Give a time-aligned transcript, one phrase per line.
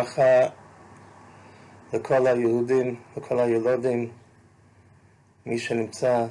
[0.00, 0.46] ברכה
[1.92, 4.10] לכל היהודים, לכל הילודים,
[5.46, 6.26] מי שנמצא.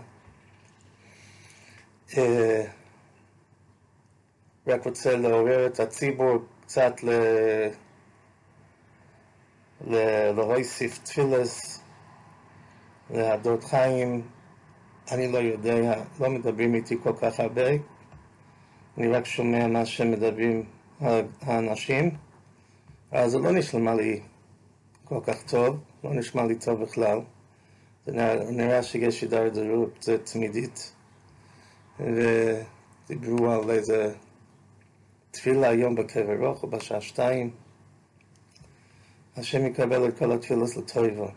[2.17, 2.65] אה,
[4.67, 7.09] רק רוצה לעורר את הציבור קצת ל...
[9.87, 9.95] ל...
[10.31, 11.81] להוסיף תפילס,
[13.09, 14.21] להדות חיים.
[15.11, 17.69] אני לא יודע, לא מדברים איתי כל כך הרבה,
[18.97, 20.63] אני רק שומע מה שמדברים
[21.41, 22.28] האנשים.
[23.11, 24.19] אז זה לא נשמע לי
[25.03, 27.19] כל כך טוב, לא נשמע לי טוב בכלל.
[28.05, 30.93] זה נראה, נראה שיש הידרדרות תמידית.
[31.99, 34.13] ודיברו על איזה
[35.31, 37.49] תפילה היום בקבר רוח או בשעה שתיים.
[39.37, 41.27] השם יקבל את כל התפילות לטויבו.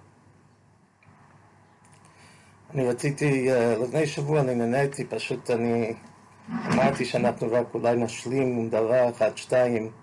[2.74, 5.94] אני רציתי, אה, לפני שבוע אני נהניתי, פשוט אני
[6.48, 10.01] אמרתי שאנחנו רק אולי נשלים עם דבר אחד, שתיים.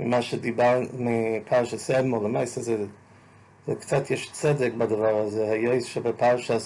[0.00, 2.84] ממה שדיבר מפרשת סדמו, למעשה זה,
[3.66, 6.62] זה קצת יש צדק בדבר הזה, היועץ שבפרשת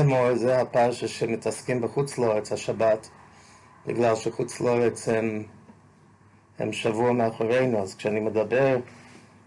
[0.00, 3.08] אמור זה הפרשה שמתעסקים בחוץ לארץ השבת,
[3.86, 5.44] בגלל שחוץ לארץ הם,
[6.58, 8.76] הם שבוע מאחורינו, אז כשאני מדבר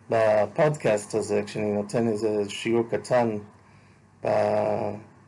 [0.09, 3.37] בפודקאסט הזה, כשאני נותן איזה שיעור קטן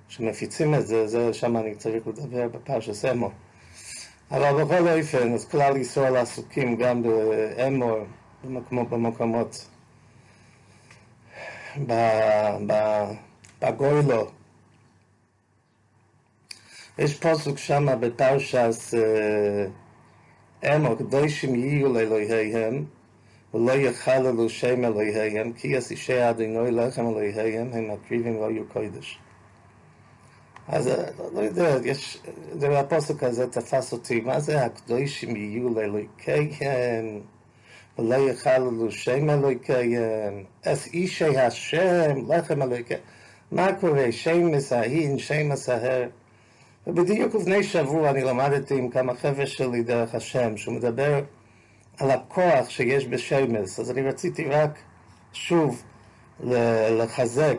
[0.08, 3.32] שמפיצים את זה, זה שם אני צריך לדבר בפרשת אמור.
[4.32, 8.00] אבל בכל אופן, אז כלל ישראל עסוקים גם באמור,
[8.44, 9.66] במקומות,
[13.62, 14.28] בגוילו.
[16.98, 18.94] יש פוסק שמה בפרשס
[20.76, 22.86] אמור, קדושים יהיו לאלוהיהם,
[23.54, 29.20] ולא יחללו שם אלוהיהם, כי יסישי אדינוי לחם אלוהיהם, הם מקריבים לא יהיו קודש.
[30.68, 30.90] אז
[31.34, 32.18] לא יודע, יש,
[32.60, 37.22] זה הפוסק הזה תפס אותי, מה זה הקדושים יהיו לאלוהיהם,
[38.00, 43.00] ולא יחללו שם אלוהיהם, אס אישי השם, לחם אלוהיהם.
[43.52, 44.12] מה קורה?
[44.12, 46.08] שם מסהין, שם מסהר.
[46.88, 51.22] ובדיוק לפני שבוע אני למדתי עם כמה חבר'ה שלי דרך השם, שהוא מדבר
[51.98, 53.80] על הכוח שיש בשמש.
[53.80, 54.80] אז אני רציתי רק
[55.34, 55.84] שוב
[56.40, 57.58] לחזק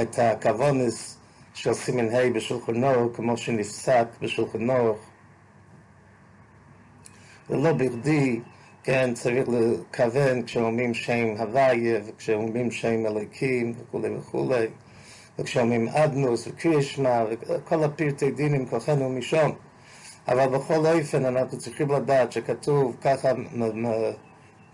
[0.00, 1.15] את הכוונס
[1.56, 4.98] של סימן ה' בשולחן אורך, כמו שנפסק בשולחן אורך.
[7.50, 8.40] ולא בכדי,
[8.82, 14.66] כן, צריך לכוון כשאומרים שם הוויה, וכשאומרים שם אלוקים, וכולי וכולי,
[15.38, 19.52] וכשאומרים אדנוס וקרישמה, וכל הפרטי דינים כוחנו משום.
[20.28, 23.28] אבל בכל אופן אנחנו צריכים לדעת שכתוב ככה,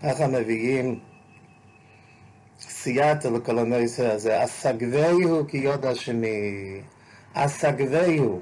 [0.03, 0.99] ככה מביאים
[2.83, 6.81] סייעתא לכל הנושא הזה, אסגבהו יודע שמי,
[7.33, 8.39] אסגבהו,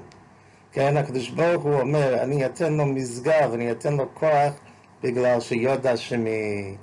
[0.72, 4.52] כן, הקדוש ברוך הוא אומר, אני אתן לו משגב, אני אתן לו כוח
[5.02, 6.74] בגלל שיודע שמי.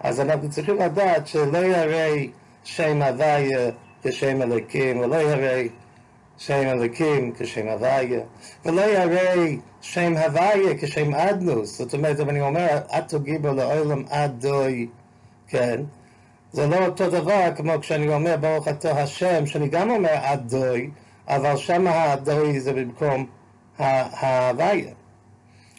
[0.00, 2.16] אז אנחנו צריכים לדעת שלא ירא
[2.64, 3.70] שם הוויה
[4.02, 5.68] כשם אלוקים, ולא ירא
[6.38, 8.20] שם אלוקים כשם הוויה,
[8.64, 9.46] ולא ירא
[9.80, 14.86] שם הוויה כשם אדנוס, זאת אומרת, אם אני אומר, אתו גיבור לעולם אדוי,
[15.48, 15.80] כן,
[16.56, 20.90] זה לא אותו דבר כמו כשאני אומר ברוך אתה השם, שאני גם אומר אדוי,
[21.28, 23.26] אבל שם האדוי זה במקום
[23.78, 24.92] ההוויה.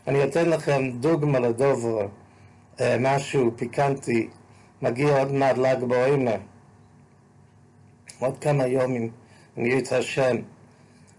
[0.08, 2.08] אני אתן לכם דוגמה לדובר,
[2.82, 4.28] אה, משהו פיקנטי,
[4.82, 6.38] מגיע עוד מעט ל"ג בעומר,
[8.20, 9.10] עוד כמה יומים,
[9.58, 10.36] אני יצא השם.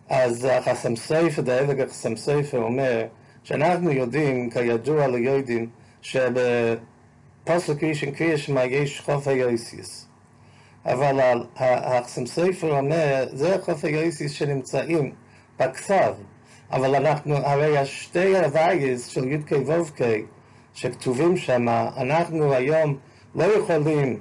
[0.08, 3.06] אז החסם סופר, דאבק החסם סופר אומר
[3.44, 5.68] שאנחנו יודעים, כידוע ליודעים,
[6.02, 6.32] שב...
[7.48, 10.06] פוסק ראשון קריאה שמה יש חוף היוסיס.
[10.84, 15.12] אבל החסם סופר אומר, זה חוף היוסיס שנמצאים
[15.60, 16.14] בכתב,
[16.70, 20.00] אבל אנחנו, הרי השתי הווייס של י"ק ו"ק
[20.74, 22.96] שכתובים שם, אנחנו היום
[23.34, 24.18] לא יכולים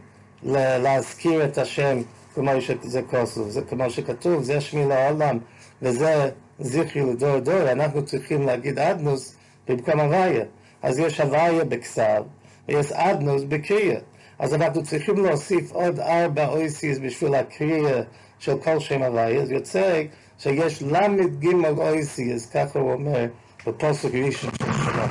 [0.84, 2.02] להזכיר את השם
[2.34, 5.38] כמו שזה כוסו, זה כמו שכתוב, זה שמי לעולם
[5.82, 9.36] וזה זכרי לדור דור, אנחנו צריכים להגיד אדנוס
[9.68, 10.46] במקום הוויה.
[10.82, 12.24] אז יש הוויה בכסב,
[12.68, 14.00] ויש אדנוס בקריאה.
[14.40, 18.02] אז אנחנו צריכים להוסיף עוד ארבע אויסיס בשביל הקריאה
[18.40, 20.04] של כל שם הוויה, אז יוצא
[20.40, 21.48] שיש ל"ג
[21.78, 23.26] אויסיס, ככה הוא אומר
[23.68, 25.10] בפוסק ראשון של שלום.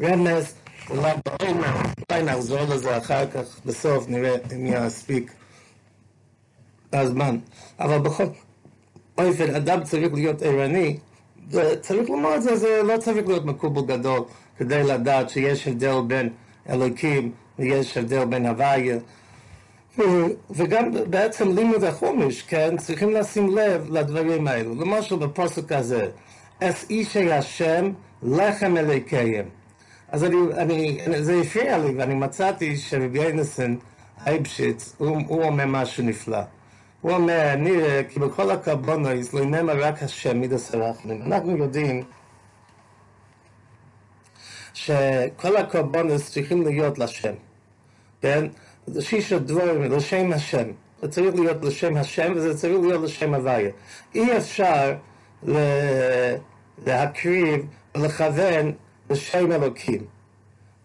[0.00, 0.54] רמז,
[0.90, 1.12] אולי
[2.10, 5.32] אולי נחזור לזה אחר כך, בסוף נראה אם יספיק
[6.92, 7.38] הזמן.
[7.80, 8.24] אבל בכל
[9.18, 10.96] אופן, אדם צריך להיות ערני,
[11.80, 14.20] צריך לומר את זה, זה לא צריך להיות מקובל גדול.
[14.60, 16.28] כדי לדעת שיש הבדל בין
[16.70, 18.96] אלוקים ויש הבדל בין הוויה.
[20.50, 24.74] וגם בעצם לימוד החומש, כן, צריכים לשים לב לדברים האלו.
[24.74, 26.06] למשל בפוסק הזה,
[26.62, 27.90] אס אישי השם
[28.22, 29.44] לחם אלוקיהם.
[30.08, 33.76] אז אני, אני, זה הפריע לי, ואני מצאתי שרבי אינסון
[34.26, 36.40] אייבשיץ, הוא, הוא אומר משהו נפלא.
[37.00, 37.72] הוא אומר, אני,
[38.08, 41.22] כי בכל הקרבונויס לא נאמר רק השם מידס הרחמים.
[41.22, 42.02] אנחנו יודעים
[44.84, 47.34] שכל הקרבונויס צריכים להיות לשם,
[48.22, 48.46] כן?
[48.86, 50.68] זה שישה דבורים, לשם השם.
[51.02, 53.70] זה צריך להיות לשם השם וזה צריך להיות לשם הוויה.
[54.14, 54.94] אי אפשר
[56.86, 57.66] להקריב
[57.96, 58.72] ולכוון
[59.10, 60.04] לשם אלוקים.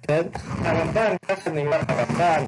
[0.02, 0.22] כן?
[0.34, 2.44] הרמב"ן, ככה נראה הרמב"ן,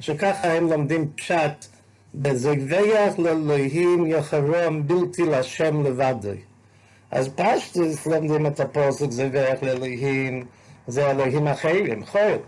[0.00, 1.66] שככה הם לומדים פשט
[2.14, 6.51] בזגוויח לאלוהים יחרום בלתי לשם לבדוי.
[7.12, 10.44] אז פשטוס לומדים את הפוסק זגוויח לאלוהים,
[10.86, 12.38] זה אלוהים אחרים, חול,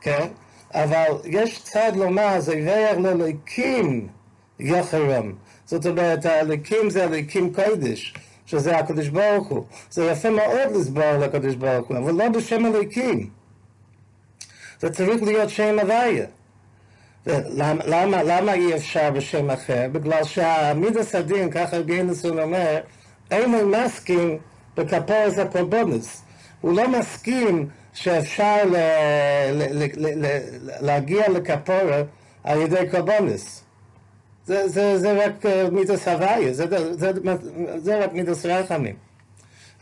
[0.00, 0.26] כן?
[0.74, 4.08] אבל יש צד לומר זגוויח לאלוהים
[4.60, 5.32] יחרום.
[5.64, 8.14] זאת אומרת, האלוקים זה אלוקים קודש.
[8.46, 9.64] שזה הקדוש ברוך הוא.
[9.90, 13.30] זה יפה מאוד לסבור לקדוש ברוך הוא, אבל לא בשם אלוקים.
[14.80, 16.26] זה צריך להיות שם הוויה.
[17.86, 19.88] למה, למה אי אפשר בשם אחר?
[19.92, 22.80] בגלל שהמידס הדין, ככה גיינסון אומר,
[23.30, 24.38] אינו מסכים
[24.76, 26.22] בכפורס הקורבונוס.
[26.60, 28.76] הוא לא מסכים שאפשר ל,
[29.52, 30.38] ל, ל, ל,
[30.80, 32.02] להגיע לכפורה
[32.44, 33.62] על ידי קורבונוס.
[34.46, 37.12] זה, זה, זה רק אה, מידס הוויה, זה, זה,
[37.76, 38.94] זה רק מידס רחמים.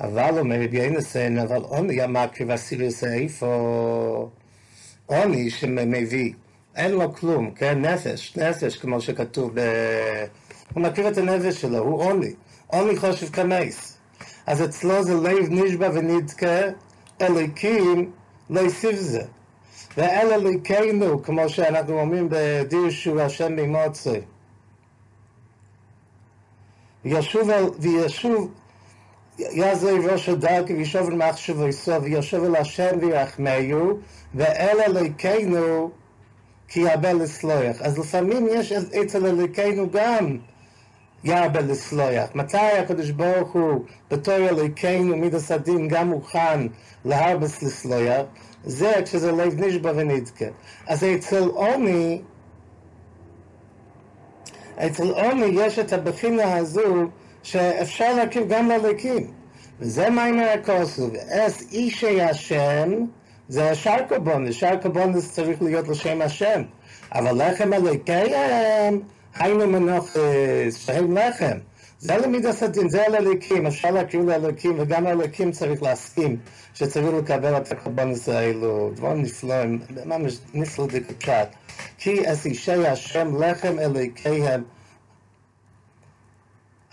[0.01, 4.29] אבל אומר רבי אינסן, אבל עוני המקריב הסיריוס איפה
[5.07, 6.33] עוני שמביא,
[6.77, 9.61] אין לו כלום, כן, נפש, נפש כמו שכתוב ב...
[10.75, 12.33] הוא מכיר את הנפש שלו, הוא עוני,
[12.75, 13.97] עוני חושב כמייס.
[14.47, 16.61] אז אצלו זה לב נשבע ונדקה,
[17.21, 18.11] אליקים
[18.51, 19.23] לא יסיף זה.
[19.97, 24.19] ואל אליקנו, כמו שאנחנו אומרים בדיר שהוא השם ממוצא.
[27.05, 28.51] וישוב,
[29.39, 33.99] יעזב ראש הדרכי וישוב אל מחשבו יסוף וישוב אל השם וירחמהו
[34.35, 35.91] ואל אלוהיכנו
[36.69, 37.77] כי ירבה לסלוח.
[37.81, 40.39] אז לפעמים יש אצל אלוהיכנו גם
[41.25, 42.31] ירבה לסלוח.
[42.35, 46.67] מתי הקדוש ברוך הוא בתור אלוהיכנו מידס הדין גם מוכן
[47.05, 48.27] להרבס לסלוח?
[48.65, 50.45] זה כשזה לב נשבע ונדקה.
[50.87, 52.23] אז אצל עוני
[54.79, 57.09] אצל עוני יש את הבחינה הזו
[57.43, 59.31] שאפשר להכיר גם לליקים.
[59.81, 62.91] וזה מיימר הכוסו, ואס אישי השם
[63.49, 66.63] זה השאר קורבונס, שאר קורבונס צריך להיות לשם השם.
[67.15, 69.01] אבל לחם אלוקיהם,
[69.35, 71.59] היינו מנוחס, שהם לחם.
[71.99, 76.37] זה למידס הדין, זה לליקים, אפשר להכיר לליקים, וגם לליקים צריך להסכים
[76.75, 79.65] שצריך לקבל את הקורבנס האלו, דבר נפלא,
[80.07, 81.49] ממש נפלא דקפשט.
[81.99, 84.65] כי אס אישי השם לחם אלוקיהם.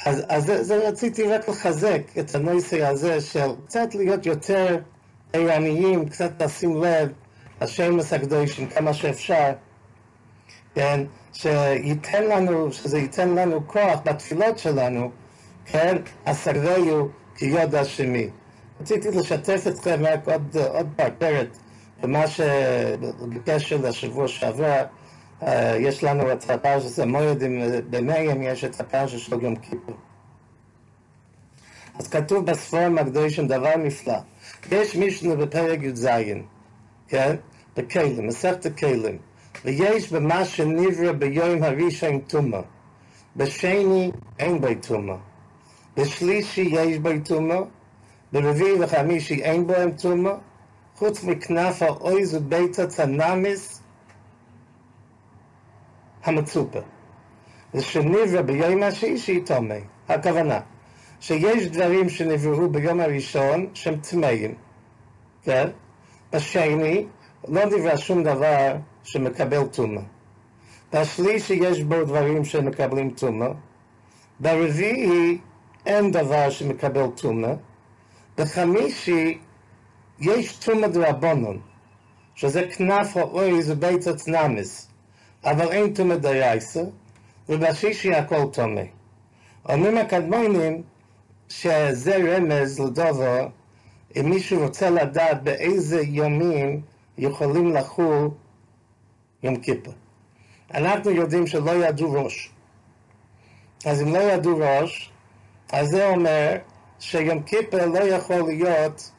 [0.06, 4.80] אז, אז זה, זה רציתי רק לחזק את הנושא הזה של קצת להיות יותר
[5.34, 7.12] ערניים, קצת לשים לב
[7.62, 9.52] לשמש הקדושים כמה שאפשר,
[10.76, 15.12] כן, שייתן לנו, שזה ייתן לנו כוח בתפילות שלנו,
[15.66, 18.30] כן, אסרדהו כי יודע שמי.
[18.81, 21.57] רציתי לשתף אתכם רק עוד, עוד פרפרת
[22.01, 24.83] במה שבקשר לשבוע שעבר,
[25.42, 25.45] uh,
[25.80, 29.95] יש לנו את הפרשת המוידים, במאיים יש את הפרשת של יום כיפור.
[32.00, 34.18] אז כתוב בספורם הקדושים דבר נפלא.
[34.72, 36.07] יש מישהו בפרק י"ז,
[37.07, 37.36] כן?
[37.77, 39.31] בכלים, מסכת הכלים.
[39.65, 42.62] ויש במה שנברא ביום הראשון טומאה.
[43.36, 45.15] בשני אין בו טומאה.
[45.98, 47.60] בשלישי יש בו טומאה.
[48.32, 50.34] ברביעי וחמישי אין בו טומאה.
[50.96, 53.82] חוץ מכנף האויז ובית הצנמיס
[56.24, 56.80] המצופה.
[57.74, 59.75] ושנברא ביום השישי טומא.
[60.10, 60.60] הכוונה,
[61.20, 64.56] שיש דברים שנבראו ביום הראשון שהם טמאים,
[65.44, 65.68] כן?
[66.34, 67.06] בשני
[67.48, 70.03] לא נברא שום דבר שמקבל טומאה.
[70.93, 73.50] בשלישי יש בו דברים שמקבלים טומאה.
[74.39, 75.38] ברביעי
[75.86, 77.53] אין דבר שמקבל טומאה.
[78.38, 79.38] בחמישי
[80.20, 81.60] יש טומאה דרבנון,
[82.36, 84.88] שזה כנף האויז ובית הצנמס,
[85.46, 86.81] אבל אין טומאה דרייסה,
[87.50, 88.81] ובשישי הכל טומא.
[89.70, 90.81] אומרים הקדמונים
[91.50, 93.48] שזה רמז לדובר,
[94.20, 96.81] אם מישהו רוצה לדעת באיזה יומים
[97.17, 98.29] יכולים לחול
[99.43, 99.93] יום כיפור.
[100.74, 102.51] אנחנו יודעים שלא ידעו ראש.
[103.86, 105.12] אז אם לא ידעו ראש,
[105.71, 106.57] אז זה אומר
[107.00, 109.12] שיום כיפור לא יכול להיות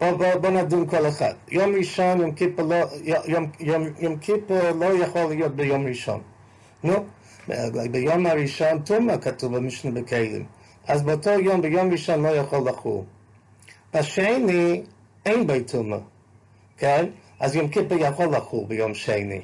[0.00, 1.34] בוא, בוא, בוא נדון כל אחד.
[1.48, 2.76] יום ראשון, יום כיפור לא,
[3.26, 6.20] יום, יום, יום כיפור לא יכול להיות ביום ראשון.
[6.84, 7.04] נו,
[7.90, 10.44] ביום הראשון תומה כתוב במשנה בכלים.
[10.86, 13.04] אז באותו יום, ביום ראשון לא יכול לחול.
[13.94, 14.82] בשני
[15.26, 15.98] אין בית טומאה,
[16.76, 17.06] כן?
[17.40, 19.40] אז יום כיפר יכול לחול ביום שני.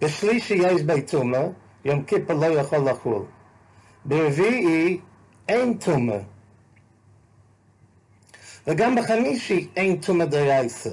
[0.00, 1.46] בשלישי יש בית טומאה,
[1.84, 3.22] יום כיפר לא יכול לחול.
[4.04, 5.00] ברביעי
[5.48, 6.18] אין טומאה.
[8.66, 10.90] וגם בחמישי אין טומאה דרייסה.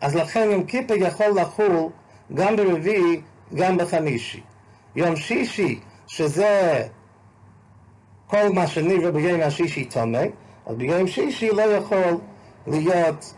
[0.00, 1.88] אז לכן יום כיפר יכול לחול
[2.34, 3.20] גם ברביעי,
[3.54, 4.40] גם בחמישי.
[4.96, 6.82] יום שישי, שזה
[8.26, 10.22] כל מה שנראה ביום השישי טומא,
[10.66, 12.18] אז ביום שישי לא יכול
[12.66, 13.34] להיות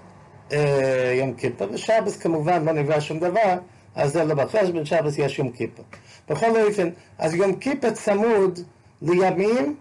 [1.19, 3.59] יום כיפר, ושבס כמובן לא נברא שום דבר,
[3.95, 5.83] אז זה לא בחשבון, שבס יש יום כיפר.
[6.29, 8.59] בכל אופן, אז יום כיפר צמוד
[9.03, 9.77] לימים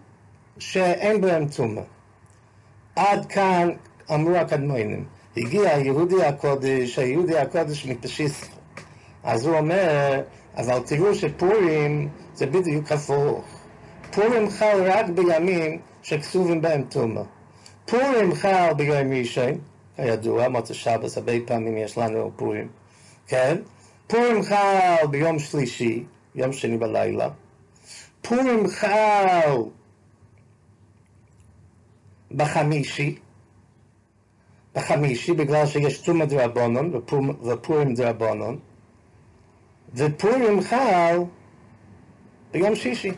[0.58, 1.82] שאין בהם טומאה.
[2.96, 3.70] עד כאן
[4.14, 5.04] אמרו הקדמונים.
[5.36, 8.46] הגיע היהודי הקודש, היהודי הקודש מפשיסט.
[9.24, 10.20] אז הוא אומר,
[10.56, 13.44] אבל תראו שפורים זה בדיוק הפוך.
[14.10, 17.22] פורים חל רק בימים שכתובים בהם טומאה.
[17.86, 19.58] פורים חל ביום ראשון,
[19.96, 22.68] כידוע, מוצא שבס, הרבה פעמים יש לנו פורים,
[23.26, 23.56] כן?
[24.06, 27.28] פורים חל ביום שלישי, יום שני בלילה.
[28.22, 29.58] פורים חל
[32.30, 33.18] בחמישי,
[34.74, 36.94] בחמישי, בגלל שיש טומאה דרבנון
[37.42, 38.58] ופורים דרבנון,
[39.94, 41.18] ופורים חל
[42.52, 43.12] ביום שישי.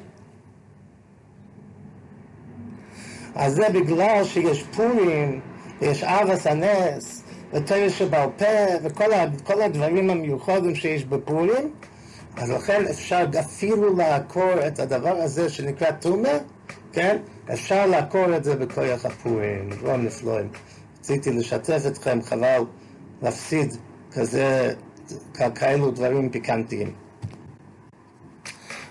[3.34, 5.40] אז זה בגלל שיש פורים,
[5.80, 8.44] ויש אבס הנס, ותרא שבעל פה,
[8.82, 11.72] וכל הדברים המיוחדים שיש בפורים,
[12.36, 16.38] אז לכן אפשר אפילו לעקור את הדבר הזה שנקרא טומאה,
[16.92, 17.16] כן?
[17.52, 20.48] אפשר לעקור את זה בכוח הפורים, דברים נפלאים.
[21.00, 22.64] רציתי לשתף אתכם, חבל
[23.22, 23.76] להפסיד
[24.12, 24.74] כזה,
[25.54, 26.92] כאלו דברים פיקנטיים.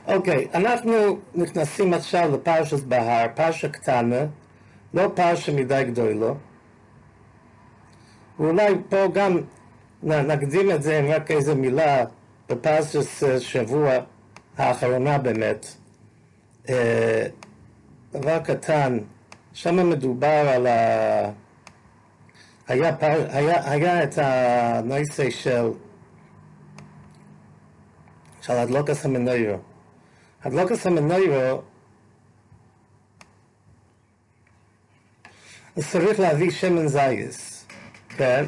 [0.08, 0.94] אוקיי, okay, אנחנו
[1.36, 4.25] נכנסים עכשיו לפרשת בהר, פרשה קטנה,
[4.94, 6.34] לא פרשה מדי גדולה.
[8.39, 9.42] ואולי פה גם
[10.04, 12.04] נקדים את זה עם רק איזה מילה
[12.50, 13.00] בפרשת
[13.39, 13.92] שבוע
[14.58, 15.65] האחרונה באמת.
[16.70, 17.27] אה,
[18.12, 18.98] דבר קטן,
[19.54, 21.32] שם מדובר על ה...
[22.68, 23.27] היה, פר...
[23.30, 25.72] היה, היה את הנושא של
[28.42, 29.58] של הדלוקס המנוירו.
[30.44, 31.62] הדלוקס המנוירו
[35.80, 37.55] צריך להביא שמן זייס,
[38.17, 38.45] כן?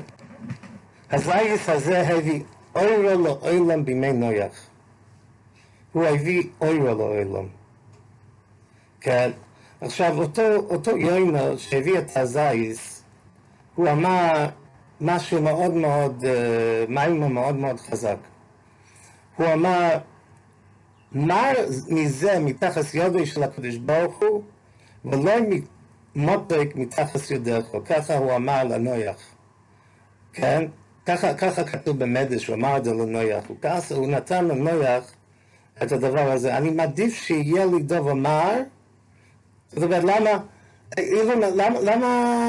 [1.12, 2.44] הזייס הזה הביא
[2.76, 4.68] אוירו לאוילם בימי נויח.
[5.92, 7.48] הוא הביא אוירו לאוילם.
[9.02, 9.32] כן?
[9.82, 13.04] עכשיו, אותו, אותו יוינו שהביא את הזייס,
[13.76, 14.50] הוא אמר
[15.02, 16.24] משהו מאוד מאוד,
[16.88, 18.18] מימה מאוד מאוד חזק.
[19.36, 19.98] הוא אמר,
[21.12, 21.52] מה
[21.88, 24.44] מזה מתחת יודו של הקדוש ברוך הוא,
[25.06, 25.34] ולא
[26.16, 29.18] מותק מתחת יודך, ככה הוא אמר לנויח,
[30.38, 30.66] כן?
[31.06, 35.12] ככה, ככה כתוב במדש, הוא אמר את זה לנויח, הוא, ככה, הוא נתן לנויח
[35.84, 36.58] את הדבר הזה.
[36.58, 38.62] אני מעדיף שיהיה לי דוב אמר,
[39.72, 40.30] זאת אומרת, למה,
[41.56, 42.40] למה, למה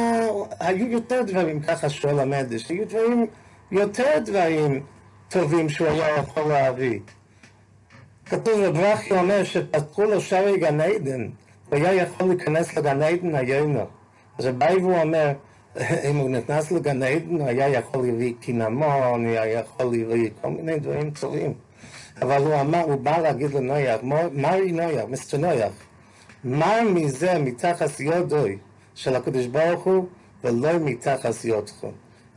[0.61, 3.27] היו יותר דברים ככה שואל המדש, היו דברים,
[3.71, 4.83] יותר דברים
[5.29, 7.01] טובים שהוא היה יכול להביא.
[8.27, 11.29] כתוב בברכי אומר שפתחו לו שערי גן עדן,
[11.69, 13.77] הוא היה יכול להיכנס לגן עדן היום.
[14.39, 15.33] אז הבאי והוא אומר,
[16.11, 20.79] אם הוא נכנס לגן עדן, הוא היה יכול להביא קינמון, היה יכול להביא כל מיני
[20.79, 21.53] דברים טובים.
[22.23, 24.01] אבל הוא אמר, הוא בא להגיד לנויח,
[24.33, 25.73] מרי נויח, מיסטר נויח,
[26.45, 28.59] מה מזה מתחת יודוי
[28.95, 30.07] של הקדוש ברוך הוא
[30.45, 31.87] ולא מתחת יודך.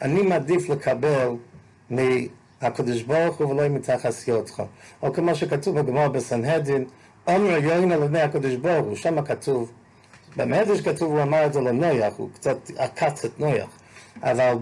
[0.02, 1.30] אני מעדיף לקבל
[1.90, 4.64] מהקדוש ברוך הוא ולא מתחת יודך.
[5.04, 6.86] או כמו שכתוב בגמר בסנהדין,
[7.28, 9.72] אומר יוינה לבני הקדוש ברוך הוא, שם כתוב,
[10.38, 13.70] במדרש כתוב, הוא אמר את זה לנויח, הוא קצת עקץ את נויח,
[14.24, 14.54] אבל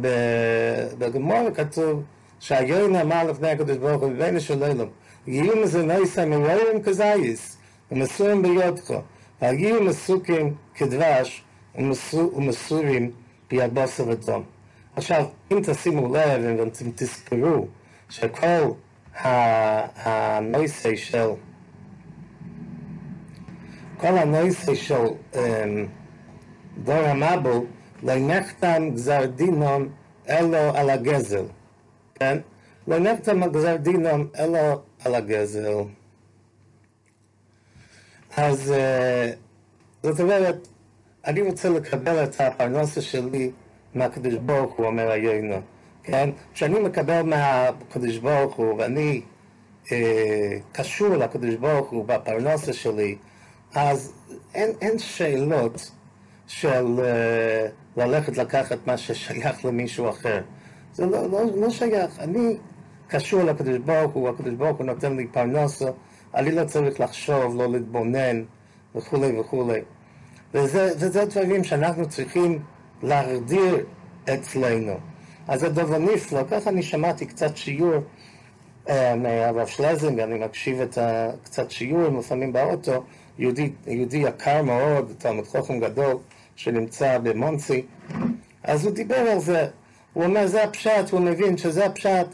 [0.98, 2.04] בגמור כתוב
[2.40, 4.88] שהיוינה אמר לפני הקדוש ברוך הוא, בבין השוללם,
[5.28, 7.58] יהיו מזה נויסה מרורים כזייס,
[7.92, 8.94] ומסורים ביודך,
[9.42, 11.44] והגיעו מסוקים כדבש
[12.36, 13.12] ומסורים
[13.50, 14.44] ביד בוסר ודום.
[14.96, 17.68] עכשיו, אם תשימו לב, אם תזכרו,
[18.10, 18.72] שכל
[19.96, 21.28] הנויסה של
[24.00, 25.06] כל הנושא של
[26.84, 27.66] דור המבול
[28.04, 29.90] נחתם גזר דינון
[30.30, 31.44] אלו על הגזל,
[32.16, 32.38] כן?
[32.88, 35.74] נחתם גזר דינון אלו על הגזל.
[38.38, 38.74] אז
[40.04, 40.68] זאת אומרת,
[41.26, 43.52] אני רוצה לקבל את הפרנסה שלי
[43.96, 45.62] מהקדוש ברוך הוא, אומר היינו,
[46.04, 46.30] כן?
[46.54, 49.22] כשאני מקבל מהקדוש ברוך הוא ואני
[49.92, 53.18] אה, קשור לקדוש ברוך הוא בפרנסה שלי,
[53.76, 54.14] אז
[54.54, 55.92] אין, אין שאלות
[56.48, 60.42] של uh, ללכת לקחת מה ששייך למישהו אחר.
[60.94, 62.20] זה לא, לא, לא שייך.
[62.20, 62.58] אני
[63.08, 65.90] קשור לקדוש ברוך הוא, הקדוש ברוך הוא נותן לי פרנסה,
[66.36, 68.44] אני לא צריך לחשוב, לא להתבונן
[68.96, 69.80] וכולי וכולי.
[70.54, 72.60] וזה, וזה דברים שאנחנו צריכים
[73.04, 73.86] להרדיר
[74.34, 74.94] אצלנו.
[75.48, 77.96] אז זה דבר נפלא, ככה אני שמעתי קצת שיעור
[78.86, 80.98] uh, מהרב שלזינג, אני מקשיב את
[81.44, 83.04] קצת שיעור לפעמים באוטו,
[83.40, 86.18] יהודי, יהודי יקר מאוד, תלמוד חוכם גדול,
[86.56, 87.86] שנמצא במונסי,
[88.64, 89.68] אז הוא דיבר על זה,
[90.14, 92.28] הוא אומר זה הפשט, הוא מבין שזה הפשט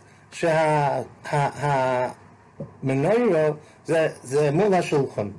[2.84, 3.54] שהמנוירו
[3.86, 5.30] זה, זה מול השולחן,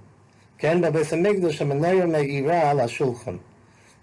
[0.58, 0.80] כן?
[0.80, 3.36] בבית המקדוש המנוירו מאירה על השולחן,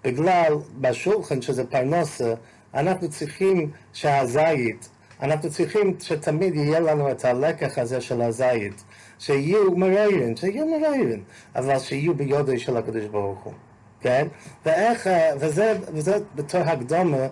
[0.03, 2.33] בגלל בשולחן שזה פרנסה,
[2.73, 4.89] אנחנו צריכים שהזית,
[5.21, 8.83] אנחנו צריכים שתמיד יהיה לנו את הלקח הזה של הזית,
[9.25, 11.23] שיהיו מריירים, שיהיו מריירים,
[11.55, 13.53] אבל שיהיו ביודו של הקדוש ברוך הוא.
[14.01, 14.27] כן?
[14.65, 17.27] ואיך, וזה, וזה בתור הקדומה,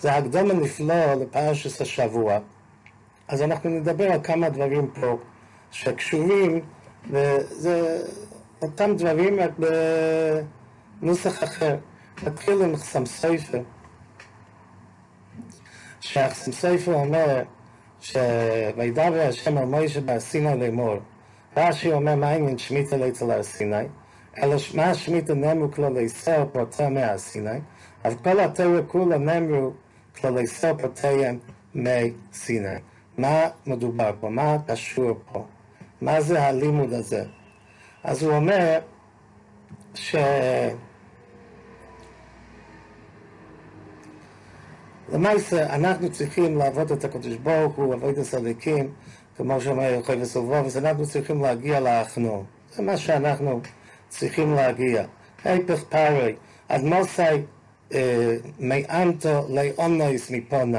[0.00, 2.38] זה הקדומה נפלא לפרשת השבוע.
[3.28, 5.18] אז אנחנו נדבר על כמה דברים פה
[5.70, 6.60] שקשורים,
[7.10, 8.02] וזה
[8.62, 9.50] אותם דברים רק
[11.02, 11.76] בנוסח אחר.
[12.22, 12.74] נתחיל עם.
[16.00, 17.42] שהחסם סופר אומר
[18.00, 20.98] שוידבר השם על מוישה סיני לאמור.
[21.56, 23.84] רש"י אומר מה העניין שמיטה אצל הר סיני?
[24.42, 27.58] אלא מה שמיטה נאמרו כללי ישראל פרוטה מהר סיני,
[28.04, 29.72] אבל כל התיאור כולה נאמרו
[30.20, 31.38] כללי ישראל פרוטיהם
[31.74, 32.76] מסיני.
[33.18, 34.28] מה מדובר פה?
[34.28, 35.44] מה קשור פה?
[36.00, 37.24] מה זה הלימוד הזה?
[38.04, 38.78] אז הוא אומר
[39.94, 40.16] ש...
[45.12, 48.90] למעשה אנחנו צריכים לעבוד את הקדוש ברוך הוא, לעבוד את הסליקים,
[49.36, 52.44] כמו שאומר יוחאי וסובובס, אנחנו צריכים להגיע לאחנון.
[52.72, 53.60] זה מה שאנחנו
[54.08, 55.04] צריכים להגיע.
[55.44, 56.34] היפך פארי,
[56.68, 57.22] עד מוסי
[58.60, 60.78] מאנטו לאונויס מפוני.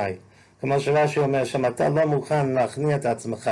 [0.62, 3.52] כמו שרש"י אומר, שם אתה לא מוכן להכניע את עצמך.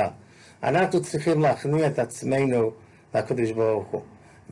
[0.62, 2.70] אנחנו צריכים להכניע את עצמנו
[3.14, 4.00] לקדוש ברוך הוא.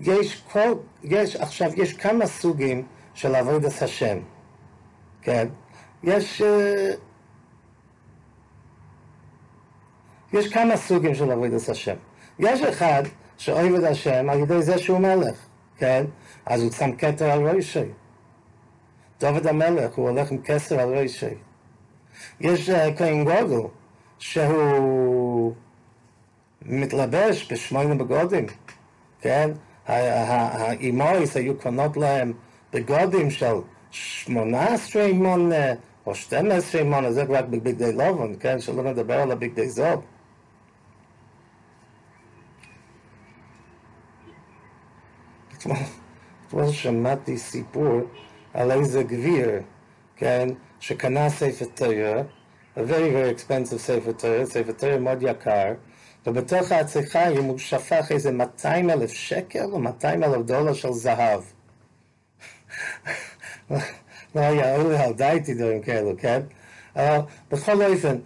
[0.00, 2.82] יש כל, יש, עכשיו, יש כמה סוגים
[3.14, 4.18] של עבודת השם,
[5.22, 5.48] כן?
[6.02, 6.90] יש, אה,
[10.32, 11.94] יש כמה סוגים של עבודת השם.
[12.38, 13.02] יש אחד
[13.36, 15.36] שאוהב את השם על ידי זה שהוא מלך,
[15.78, 16.04] כן?
[16.46, 17.84] אז הוא שם כתר על ראשי.
[19.20, 21.26] דוד המלך, הוא הולך עם כסר על ראשי.
[22.40, 23.68] יש uh, כהן גודל,
[24.18, 25.52] שהוא
[26.62, 28.46] מתלבש בשמונה בגודים,
[29.20, 29.50] כן?
[29.86, 32.32] האימויס היו קונות להם
[32.72, 33.54] בגודים של
[33.90, 35.72] שמונה עשרה מונה
[36.06, 38.60] או שתים עשרה מונה, זה רק בבגדי לובן, כן?
[38.60, 40.04] שלא נדבר על הבגדי זוב.
[46.48, 48.00] אתמול שמעתי סיפור
[48.54, 49.50] על איזה גביר,
[50.16, 50.48] כן,
[50.80, 52.22] שקנה ספר תרא,
[52.76, 55.72] a very very expensive ספר תרא, ספר תרא מאוד יקר,
[56.26, 61.40] ובתוך הצריכיים הוא שפך איזה 200 אלף שקל או 200 אלף דולר של זהב.
[64.34, 66.40] לא היה עולה על דייטי דברים כאלו, כן?
[66.96, 67.18] אבל
[67.50, 68.16] בכל אופן,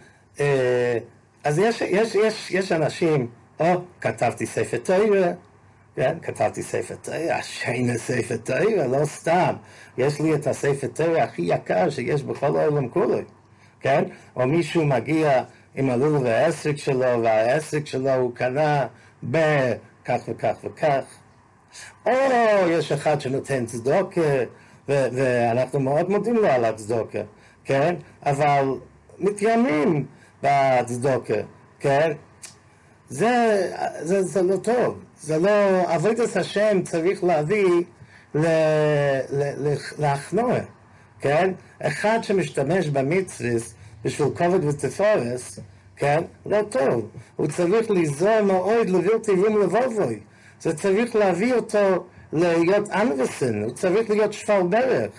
[1.45, 3.29] אז יש, יש, יש, יש אנשים,
[3.61, 3.67] או
[4.01, 5.33] כתבתי ספר תרא,
[5.97, 9.55] כן, כתבתי ספר תרא, השיינה ספר תרא, לא סתם.
[9.99, 13.19] יש לי את הספר תרא הכי יקר שיש בכל העולם כולו,
[13.81, 14.05] כן?
[14.37, 15.43] או מישהו מגיע
[15.75, 18.87] עם הלול והעסק שלו, והעסק שלו הוא קנה
[19.23, 21.05] בכך וכך וכך.
[22.07, 22.13] או
[22.69, 24.21] יש אחד שנותן צדוקה,
[24.89, 27.23] ואנחנו מאוד מודים לו על הצדוקה,
[27.65, 27.95] כן?
[28.27, 28.65] אבל
[29.19, 30.07] מתיימים
[30.43, 31.35] בצדוקה,
[31.79, 32.13] כן?
[33.09, 35.06] זה, זה, זה לא טוב.
[35.27, 37.83] זה לא, עבודת השם צריך להביא
[39.99, 40.55] להכנוע,
[41.21, 41.53] כן?
[41.83, 43.51] אחד שמשתמש במצווה
[44.05, 45.59] בשביל כובד ותפארס,
[45.97, 46.23] כן?
[46.47, 47.09] לא טוב.
[47.37, 50.21] הוא צריך ליזור מאוד לבלתי רום לבובוי.
[50.61, 55.11] זה צריך להביא אותו להיות אנבסן, הוא צריך להיות שפל ברך.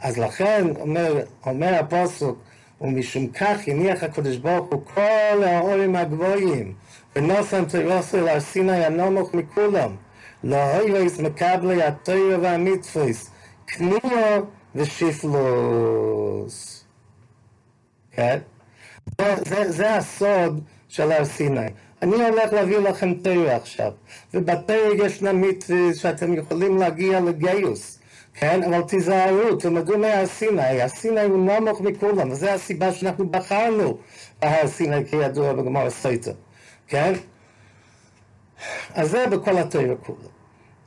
[0.00, 2.26] אז לכן אומר, אומר הפוסק,
[2.80, 6.74] ומשום כך הניח הקדוש ברוך הוא כל האורים הגבוהים
[7.16, 9.96] ונוסם תירוסו להר סיני הנמוך מכולם.
[10.42, 13.30] היוויס מקבלי התוירה והמצוויס
[13.66, 16.84] כניעו ושיפלוס
[18.12, 18.38] כן?
[19.68, 21.66] זה, הסוד של הר סיני.
[22.02, 23.92] אני הולך להביא לכם תוירה עכשיו.
[24.34, 27.98] ובתוירה ישנה מצווה שאתם יכולים להגיע לגיוס
[28.38, 33.98] כן, אבל תיזהרו, תלמדו מהר סיני, הסיני הוא נמוך מכולם, וזו הסיבה שאנחנו בחרנו.
[34.42, 36.32] בהר סיני כידוע בגמרא סוטה,
[36.88, 37.12] כן?
[38.94, 40.28] אז זה בכל התוירה כולה.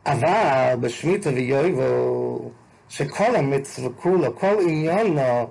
[0.06, 2.52] אבל בשמיטה ויובל,
[2.90, 5.48] שכל המצווה כולו, כל עניינו,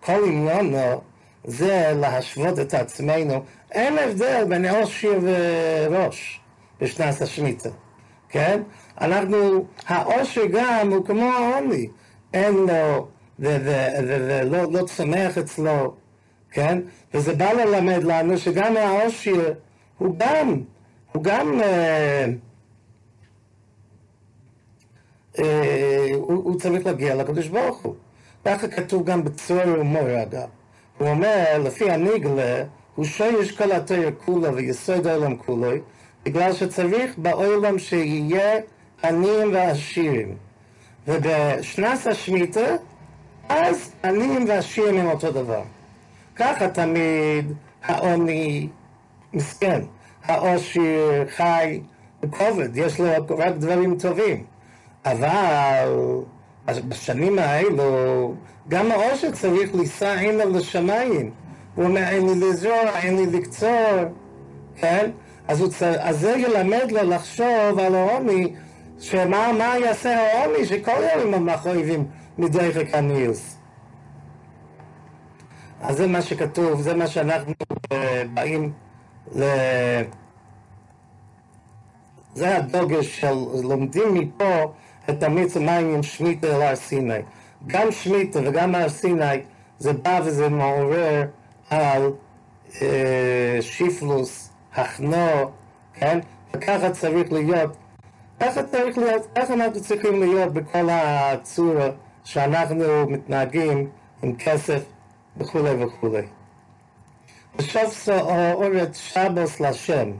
[0.00, 1.00] כל עניינו
[1.44, 3.44] זה להשוות את עצמנו.
[3.72, 6.40] אין הבדל בין עשיר ורש
[6.80, 7.68] בשנת השמיטה,
[8.28, 8.62] כן?
[9.00, 11.88] אנחנו, העושר גם הוא כמו העוני,
[12.34, 15.94] אין לו, ולא לא צומח אצלו,
[16.50, 16.78] כן?
[17.14, 19.52] וזה בא ללמד לנו שגם העושר
[19.98, 20.60] הוא גם,
[21.12, 22.26] הוא גם, אה,
[25.38, 27.94] אה, הוא, הוא צריך להגיע לקדוש ברוך הוא.
[28.44, 30.48] ככה כתוב גם בצור ומור אגב.
[30.98, 35.70] הוא אומר, לפי הניגלה, הוא שורש כל התואר כולו ויסוד העולם כולו,
[36.24, 38.60] בגלל שצריך בעולם שיהיה
[39.04, 40.36] עניים ועשירים.
[41.08, 42.76] ובשנת השמיטה,
[43.48, 45.62] אז עניים ועשירים הם אותו דבר.
[46.36, 47.52] ככה תמיד
[47.82, 48.68] העוני
[49.34, 49.80] מסכן,
[50.24, 51.80] העושר חי
[52.20, 53.06] בכובד, יש לו
[53.38, 54.44] רק דברים טובים.
[55.04, 55.88] אבל
[56.88, 58.34] בשנים האלו,
[58.68, 61.30] גם העושר צריך לישא עיניו לשמיים.
[61.74, 63.98] הוא אומר, אין לי לזרוע, אין לי לקצור,
[64.76, 65.10] כן?
[65.48, 65.94] אז, צר...
[66.00, 68.54] אז זה ילמד לו לחשוב על העוני,
[68.98, 72.06] שמה מה יעשה העוני, שכל יום הם מחויבים
[72.38, 73.56] מדרך הניוס.
[75.82, 77.96] אז זה מה שכתוב, זה מה שאנחנו uh,
[78.34, 78.72] באים
[79.34, 79.44] ל...
[82.34, 84.72] זה הדוגש של לומדים מפה
[85.10, 87.18] את המיץ המים עם שמיטה אל הר סיני.
[87.66, 89.42] גם שמיטה וגם הר סיני
[89.78, 91.24] זה בא וזה מעורר
[91.70, 92.12] על
[92.82, 95.50] אה, שיפלוס, הכנו,
[95.94, 96.18] כן?
[96.54, 97.76] וככה צריך להיות,
[98.40, 101.88] ככה צריך להיות, ככה אנחנו צריכים להיות בכל הצורה
[102.24, 103.88] שאנחנו מתנהגים
[104.22, 104.82] עם כסף
[105.36, 106.22] וכולי וכולי.
[107.56, 108.08] בסוף
[108.54, 110.10] אורת שבוס להשם,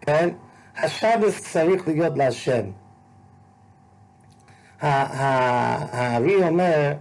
[0.00, 0.28] כן?
[0.76, 2.64] השבוס צריך להיות להשם.
[4.80, 6.92] הארי אומר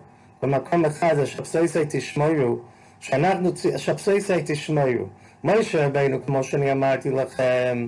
[0.42, 2.60] במקום אחד, השבסויסי תשמעו,
[3.00, 5.08] שאנחנו, השבסויסי תשמעו.
[5.44, 7.88] מוישה רבינו, כמו שאני אמרתי לכם,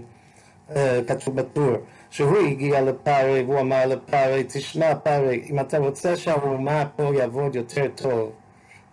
[0.75, 1.75] אה, כתוב בטור,
[2.09, 7.87] שהוא הגיע לפארי והוא אמר לפארי, תשמע פארי, אם אתה רוצה שהאומה פה יעבוד יותר
[7.95, 8.31] טוב,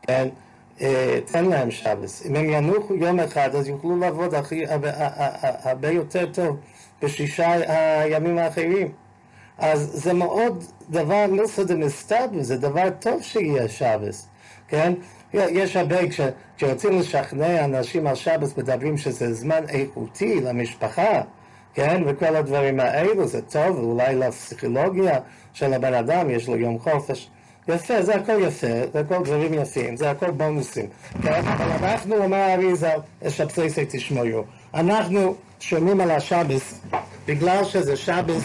[0.03, 0.29] כן?
[1.25, 2.27] תן להם שבס.
[2.27, 4.35] אם הם ינוחו יום אחד, אז יוכלו לעבוד
[5.62, 6.57] הרבה יותר טוב
[7.03, 7.53] בשישה
[8.03, 8.93] הימים האחרים.
[9.59, 14.29] אז זה מאוד דבר לא סודר מסתבר, זה דבר טוב שיהיה שבס,
[14.69, 14.93] כן?
[15.35, 15.97] יש הרבה,
[16.57, 21.21] כשרוצים לשכנע אנשים על שבס, מדברים שזה זמן איכותי למשפחה,
[21.75, 22.03] כן?
[22.07, 25.19] וכל הדברים האלו, זה טוב, אולי לפסיכולוגיה
[25.53, 27.31] של הבן אדם, יש לו יום חופש.
[27.69, 30.87] יפה, זה הכל יפה, זה הכל דברים יפים, זה הכל בונוסים,
[31.23, 31.43] כן?
[31.47, 32.91] אבל אנחנו, אומר האריזה,
[33.29, 36.81] שבסי תשמעו, אנחנו שומעים על השבס,
[37.27, 38.45] בגלל שזה שבס,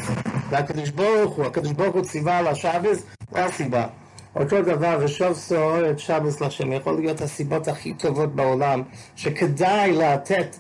[0.50, 3.88] והקדוש ברוך הוא, הקדוש ברוך הוא ציווה על השבס, זה הסיבה.
[4.36, 8.84] אותו דבר, ושוב סוער את שבס לשם, יכול להיות הסיבות הכי טובות בעולם,
[9.16, 10.56] שכדאי לתת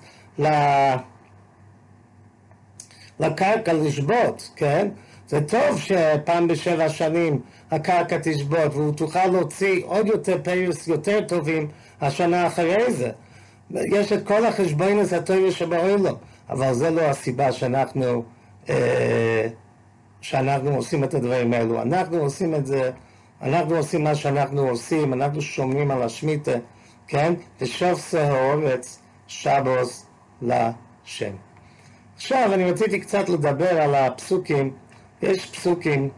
[3.19, 4.87] לקרקע לשבות, כן?
[5.31, 7.39] זה טוב שפעם בשבע שנים
[7.71, 11.67] הקרקע תשבות, והוא תוכל להוציא עוד יותר פיוס יותר טובים
[12.01, 13.11] השנה אחרי זה.
[13.71, 16.15] יש את כל החשבונס הטובים שבעולם,
[16.49, 18.23] אבל זה לא הסיבה שאנחנו,
[18.69, 19.47] אה,
[20.21, 21.81] שאנחנו עושים את הדברים האלו.
[21.81, 22.91] אנחנו עושים את זה,
[23.41, 26.57] אנחנו עושים מה שאנחנו עושים, אנחנו שומרים על השמיטה,
[27.07, 27.33] כן?
[27.61, 30.05] ושוב האורץ שבוס
[30.41, 31.33] לשם.
[32.15, 34.73] עכשיו אני רציתי קצת לדבר על הפסוקים,
[35.21, 36.09] יש פסוקים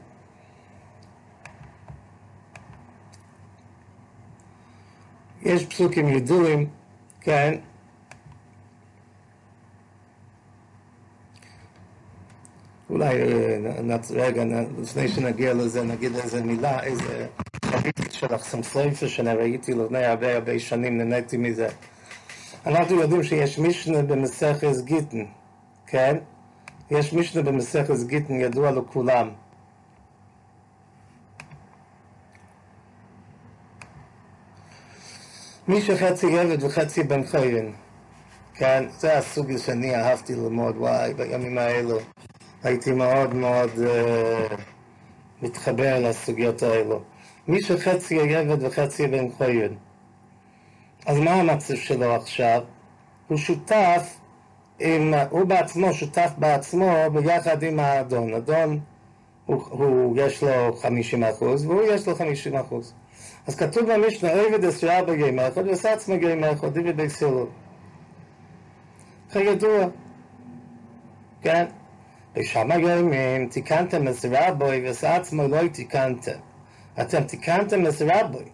[5.46, 6.70] יש פסוקים ידועים,
[7.22, 7.56] כן?
[12.90, 14.44] אולי אה, רגע,
[14.82, 17.28] לפני שנגיע לזה, נגיד איזה מילה, איזה
[17.66, 21.68] חביבת של החסמסויפה שאני ראיתי לפני הרבה הרבה שנים, נהניתי מזה.
[22.66, 25.26] אנחנו יודעים שיש משנה במסכת גיטן,
[25.88, 26.18] כן?
[26.94, 29.30] יש משנה במסכת גיטן, ידוע לכולם.
[35.68, 37.72] מי שחצי עבד וחצי בן חיירן,
[38.54, 38.84] כן?
[38.90, 41.98] זה הסוג שאני אהבתי ללמוד, וואי, בימים האלו.
[42.64, 44.54] הייתי מאוד מאוד uh,
[45.42, 47.02] מתחבר לסוגיות האלו.
[47.48, 49.74] מי שחצי עבד וחצי בן חיירן.
[51.06, 52.62] אז מה המצב שלו עכשיו?
[53.28, 54.18] הוא שותף
[54.80, 58.34] עם, הוא בעצמו שותף בעצמו ביחד עם האדון.
[58.34, 58.80] אדון,
[59.46, 62.94] הוא, הוא, יש לו 50 אחוז והוא יש לו 50 אחוז.
[63.48, 67.48] אז כתוב במשנה, עבד אסרה בגיים אחד וסעצמו גיים אחד, דיבי בי סילו.
[69.32, 69.86] כידוע,
[71.42, 71.66] כן?
[72.36, 76.32] בשם הגיימים תיקנתם אסרה בוי וסעצמו לא תיקנתם.
[77.02, 78.50] אתם תיקנתם את רבי,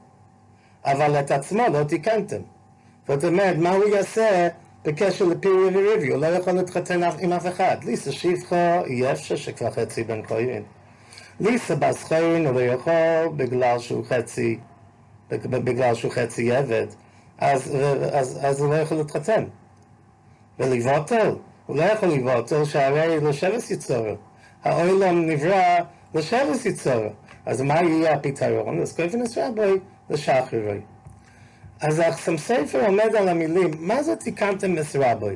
[0.85, 2.41] אבל את עצמו לא תיקנתם.
[3.07, 4.47] זאת אומרת, מה הוא יעשה
[4.85, 6.07] בקשר לפירי וריבי?
[6.07, 7.77] הוא לא יכול להתחתן עם אף אחד.
[7.83, 8.11] ליסה
[8.87, 10.63] יהיה אפשר שכבר חצי בן כהן.
[11.39, 14.59] ליסה בסחיין הוא לא יכול בגלל שהוא חצי,
[15.29, 16.87] בגלל שהוא חצי עבד,
[17.37, 17.75] אז,
[18.11, 19.43] אז, אז הוא לא יכול להתחתן.
[20.59, 24.15] ולבוטל, הוא לא יכול לבוטל שהרי לשבס יצורו.
[24.63, 25.77] העולם נברא
[26.13, 27.09] לשבס יצורו.
[27.45, 28.81] אז מה יהיה הפתרון?
[28.81, 30.79] אז כיפנס רבי לשחררי.
[31.81, 35.35] אז החסם ספר עומד על המילים, מה זה תיקנתם מסרבי?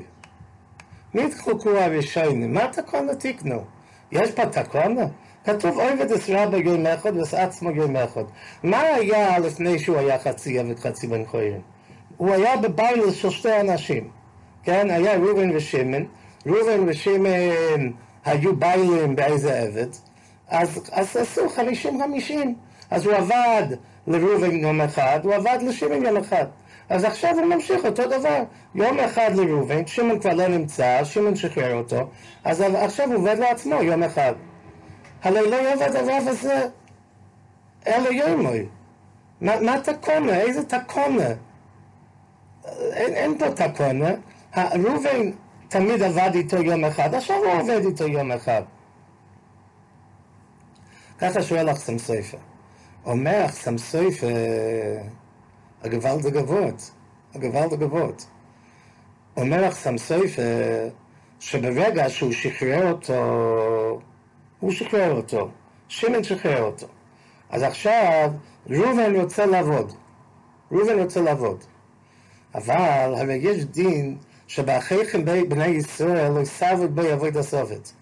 [1.13, 2.53] מי תחלקו הראשונים?
[2.53, 3.63] מה תקונה תיקנו?
[4.12, 5.06] יש פה תקונה?
[5.45, 8.23] כתוב עובד אסרבי יום אחד ועצמו יום אחד.
[8.63, 11.62] מה היה לפני שהוא היה חצי עבד חצי בן חורים?
[12.17, 14.10] הוא היה בבייל של שתי אנשים,
[14.63, 14.89] כן?
[14.89, 16.03] היה ראובן ושמן.
[16.45, 17.91] ראובן ושמן
[18.25, 19.88] היו ביילים באיזה עבד.
[20.47, 22.56] אז, אז עשו חמישים חמישים.
[22.91, 23.63] אז הוא עבד
[24.08, 26.46] לראובן יום אחד, הוא עבד לשמן יום אחד.
[26.89, 28.43] אז עכשיו הוא ממשיך אותו דבר.
[28.76, 32.10] יום אחד לראובן, שמעון כבר לא נמצא, שמעון שחרר אותו,
[32.43, 34.34] אז עכשיו הוא עובד לעצמו יום אחד.
[35.24, 36.67] הרי לא יעבד הרב הזה
[37.88, 38.65] אלא יומוי.
[39.41, 40.39] מה, מה תקונה?
[40.39, 41.28] איזה תקונה?
[42.93, 44.10] אין, אין פה תקונה.
[44.58, 45.32] ראובן
[45.67, 48.62] תמיד עבד איתו יום אחד, עכשיו הוא עובד איתו יום אחד.
[51.19, 52.38] ככה שואל אחסם סופר.
[53.06, 54.28] אומר אחסם סופר,
[55.84, 56.92] הגוואלד הגבות,
[57.36, 58.26] הגוואלד הגבות.
[59.38, 60.89] אומר אחסם סופר,
[61.39, 64.00] שברגע שהוא שחרר אותו,
[64.60, 65.50] הוא שחרר אותו,
[65.88, 66.88] שמן שחרר אותו.
[67.50, 68.32] אז עכשיו
[68.70, 69.94] ראובן רוצה לעבוד,
[70.72, 71.63] ראובן רוצה לעבוד.
[72.56, 77.94] אבל הרי יש דין שבאחיכם בני ישראל לא יסעבוד בו יבוא הסובת.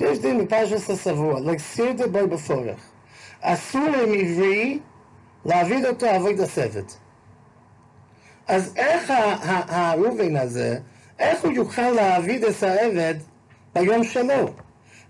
[0.00, 2.90] יש דין מפרשת השבוע, לא יסירדו בו בפורך.
[3.40, 4.78] אסור להם עברי
[5.44, 6.96] להעביד אותו עבוד הסבת.
[8.48, 9.12] אז איך
[9.68, 10.78] הראובן הזה,
[11.18, 13.14] איך הוא יוכל להעביד את העבד
[13.74, 14.50] ביום שלו?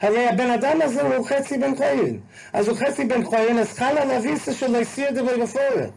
[0.00, 2.18] הרי הבן אדם הזה הוא חצי בן כהן.
[2.52, 5.90] אז הוא חצי בן כהן, אז חלה לביסה שלו הסיר דבר בפורך.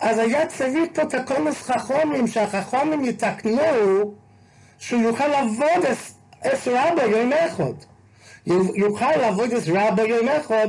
[0.00, 4.14] אז היה צריך פה את הקומס חכומים, שהחכומים יתקנו
[4.78, 5.84] שהוא יוכל לעבוד
[6.46, 7.72] את רבא יום אחד.
[8.74, 10.68] יוכל לעבוד את רבא יום אחד,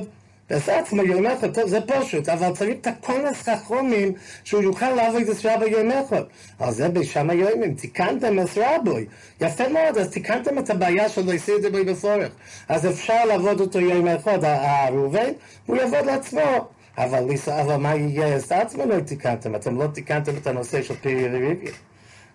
[1.25, 6.23] אחד, טוב, זה פשוט, אבל צריך את הקומס חכומים שהוא יוכל לעבוד את יום אחד.
[6.59, 9.05] אז זה בשם היומים, תיקנתם את רבוי.
[9.41, 12.31] יפה מאוד, אז תיקנתם את הבעיה שלו, יסיר את זה בפורך.
[12.69, 15.29] אז אפשר לעבוד אותו יום אחד, הראובן,
[15.65, 16.67] הוא יעבוד לעצמו.
[16.97, 17.23] אבל,
[17.61, 18.35] אבל מה יהיה?
[18.35, 21.71] אז עצמו לא תיקנתם, אתם לא תיקנתם את הנושא של פירי וריביה.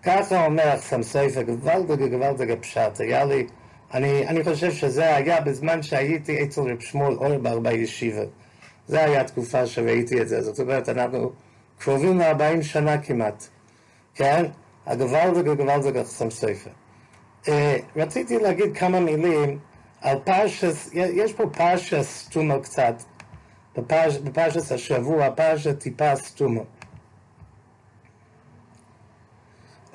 [0.02, 3.00] ככה אומר סופר, גוואלדגה גוואלדגה פשט.
[3.00, 3.46] היה לי,
[3.94, 8.22] אני, אני חושב שזה היה בזמן שהייתי אצל רב שמואל אורבר בישיבה.
[8.86, 10.42] זה היה התקופה שראיתי את זה.
[10.42, 11.32] זאת אומרת, אנחנו
[11.78, 13.46] קרובים ל-40 שנה כמעט.
[14.14, 14.44] כן?
[14.86, 16.70] הגוואלדגה גוואלדגה אחסם סופר.
[17.44, 17.48] Uh,
[17.96, 19.58] רציתי להגיד כמה מילים
[20.00, 23.02] על פרשס, יש פה פרשס תומר קצת.
[23.76, 26.64] בפרש, בפרשת השבוע, פרשת טיפה סתומו.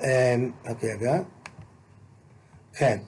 [0.00, 1.18] רק רגע.
[2.74, 2.98] כן.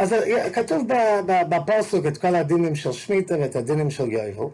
[0.00, 0.14] אז
[0.52, 0.88] כתוב
[1.26, 4.44] בפוסוק את כל הדינים של שמיטה ואת הדינים של יובל,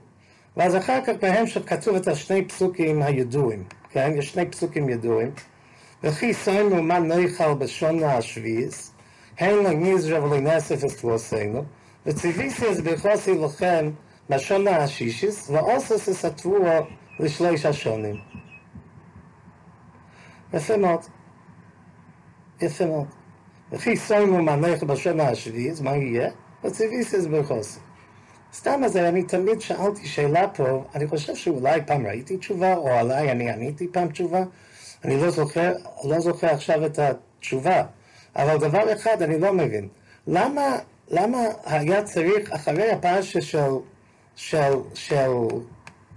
[0.57, 4.13] ואז אחר כך בהמשך כתוב את השני פסוקים הידועים, כן?
[4.19, 5.31] יש שני פסוקים ידועים.
[6.05, 8.93] וכי סיימו מה נאכל בשונה השביעיס,
[9.39, 11.65] הן לנזרה ולנסף אסתבוסנו,
[12.07, 13.91] וציוויסיוס בחוסי לכם
[14.31, 16.81] בשונה השישיס, ואוסס את התבואה
[17.21, 18.17] לשלוש השונים.
[20.55, 21.01] יפה מאוד.
[22.61, 23.07] יפה מאוד.
[23.77, 26.31] וכי סיימו מנך בשונה השביעית, מה יהיה?
[26.65, 27.81] וציוויסיוס בחוסי.
[28.55, 33.31] סתם אז אני תמיד שאלתי שאלה פה, אני חושב שאולי פעם ראיתי תשובה, או עליי
[33.31, 34.43] אני עניתי פעם תשובה,
[35.05, 35.73] אני לא זוכר,
[36.05, 37.83] לא זוכר עכשיו את התשובה,
[38.37, 39.89] אבל דבר אחד אני לא מבין,
[40.27, 40.79] למה
[41.11, 43.71] למה היה צריך, אחרי הפרשה של,
[44.37, 45.31] של, של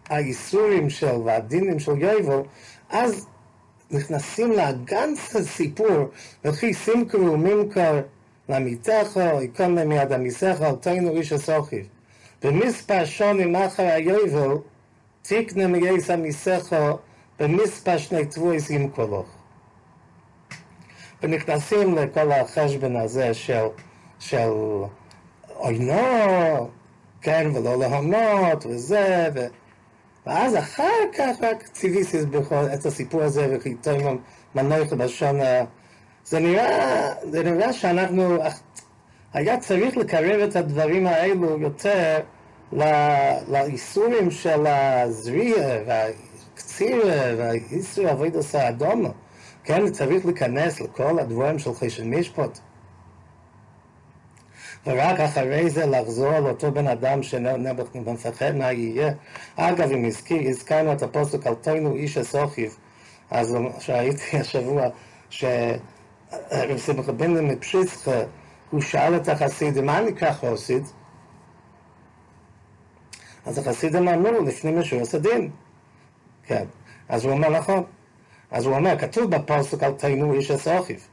[0.09, 2.41] האיסורים של והדינים של יובל,
[2.89, 3.25] אז
[3.91, 6.09] נכנסים לגנץ הסיפור,
[6.45, 8.01] וכי סימקרו ממכר
[8.49, 11.87] למיתך, יקום להם מיד עמיסך, אל תינו איש הסוכיב.
[12.43, 14.57] במספר שונים אחר היובל,
[15.21, 16.75] תקנה מייס עמיסך,
[17.39, 19.27] במספר שני תבויס ימכולוך.
[21.23, 23.65] ונכנסים לכל החשבון הזה של
[24.19, 24.49] של
[25.53, 26.69] עוינו,
[27.21, 29.47] כן, ולא להונות, וזה, ו...
[30.29, 34.17] ואז אחר כך רק ציוויסיס בכל את הסיפור הזה, וחיתום
[34.55, 35.39] מנוח בלשון,
[36.25, 38.37] זה נראה, זה נראה שאנחנו,
[39.33, 42.19] היה צריך לקרב את הדברים האלו יותר
[43.47, 49.09] לאיסורים של הזריעה והקצירה והאיסור עבודת האדומו.
[49.63, 52.59] כן, צריך להיכנס לכל הדברים של חשן משפט.
[54.85, 57.19] ורק אחרי זה לחזור לאותו בן אדם
[57.95, 59.13] ומפחד מה יהיה.
[59.55, 62.77] אגב, אם הזכיר, הזכרנו את הפוסק על תוינו איש הסוכיב,
[63.31, 64.87] אז שהייתי השבוע,
[65.29, 68.21] שרב שמחה בן מפשיצחה,
[68.69, 70.83] הוא שאל את החסידים, מה נקרא חוסיד?
[73.45, 75.49] אז החסידים אמרו, לפנים משורת הדין.
[76.43, 76.65] כן.
[77.09, 77.83] אז הוא אומר, נכון.
[78.51, 81.07] אז הוא אומר, כתוב בפוסק על תינו איש הסוכיב.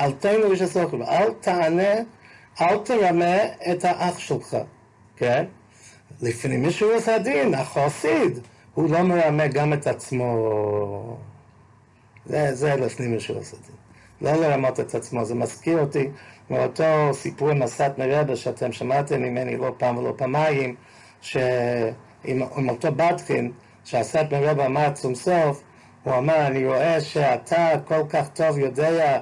[0.00, 1.02] אל תינו איש הסוכיב.
[1.02, 1.92] אל תענה,
[2.60, 3.36] אל תרמה
[3.70, 4.56] את האח שלך.
[5.16, 5.44] כן?
[6.22, 8.38] לפנים משורת הדין, החסיד,
[8.74, 11.16] הוא לא מרמה גם את עצמו.
[12.26, 13.76] זה, זה לפנים משורת הדין.
[14.20, 15.24] לא לרמות את עצמו.
[15.24, 16.08] זה מזכיר אותי
[16.50, 20.74] מאותו סיפור עם הסת מרבה שאתם שמעתם ממני לא פעם ולא פעמיים,
[21.20, 23.52] שעם אותו בטחין,
[23.84, 25.62] שהסת מרבה אמר צום סוף,
[26.02, 29.20] הוא אמר, אני רואה שאתה כל כך טוב יודע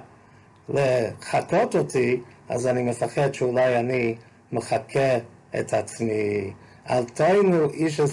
[0.69, 4.15] לחקות אותי, אז אני מפחד שאולי אני
[4.53, 5.19] מחקה
[5.61, 6.53] את עצמי.
[6.91, 8.09] אל תינו איש את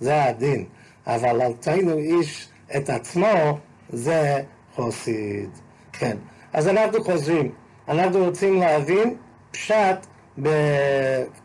[0.00, 0.64] זה הדין,
[1.06, 3.58] אבל אל תינו איש את עצמו,
[3.88, 4.42] זה
[4.74, 5.50] חוסיד.
[5.92, 6.16] כן,
[6.52, 7.52] אז אנחנו חוזרים.
[7.88, 9.16] אנחנו רוצים להבין
[9.50, 10.06] פשט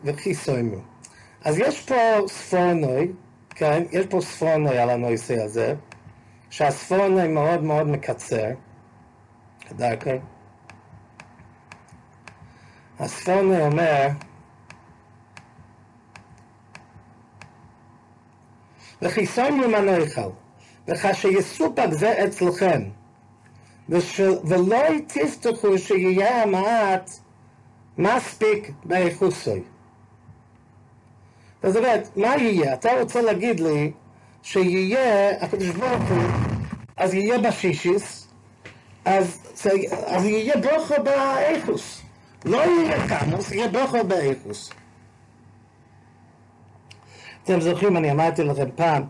[0.04, 0.76] בחיסוימו.
[1.44, 1.94] אז יש פה
[2.28, 3.12] ספורנוי,
[3.50, 3.82] כן?
[3.92, 5.74] יש פה ספורנוי על הנושא הזה,
[6.50, 8.50] שהספורנוי מאוד מאוד מקצר,
[9.72, 10.10] דרכי.
[12.98, 14.08] הספורנוי אומר,
[19.02, 20.30] וחיסון ממנויכל,
[20.88, 22.82] וכאשיסופק זה אצלכם.
[23.88, 27.10] ולא תבטחו שיהיה המעט
[27.98, 29.62] מספיק באיכוסוי.
[31.62, 32.74] זאת אומרת, מה יהיה?
[32.74, 33.92] אתה רוצה להגיד לי
[34.42, 36.22] שיהיה, הקדוש ברוך הוא,
[36.96, 38.28] אז יהיה בשישיס,
[39.04, 39.38] אז,
[40.06, 42.03] אז יהיה ברוכו באיכוס.
[42.44, 44.70] לא יהיה קמוס, יהיה ברוכו באיכוס.
[47.44, 49.02] אתם זוכרים, אני אמרתי לכם פעם,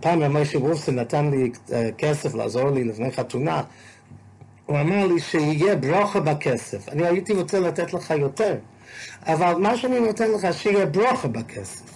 [0.00, 1.50] פעם משה וולפסון נתן לי
[1.98, 3.62] כסף לעזור לי לפני חתונה,
[4.66, 6.88] הוא אמר לי שיהיה ברוכה בכסף.
[6.88, 8.56] אני הייתי רוצה לתת לך יותר,
[9.26, 11.94] אבל מה שאני נותן לך, שיהיה ברוכה בכסף.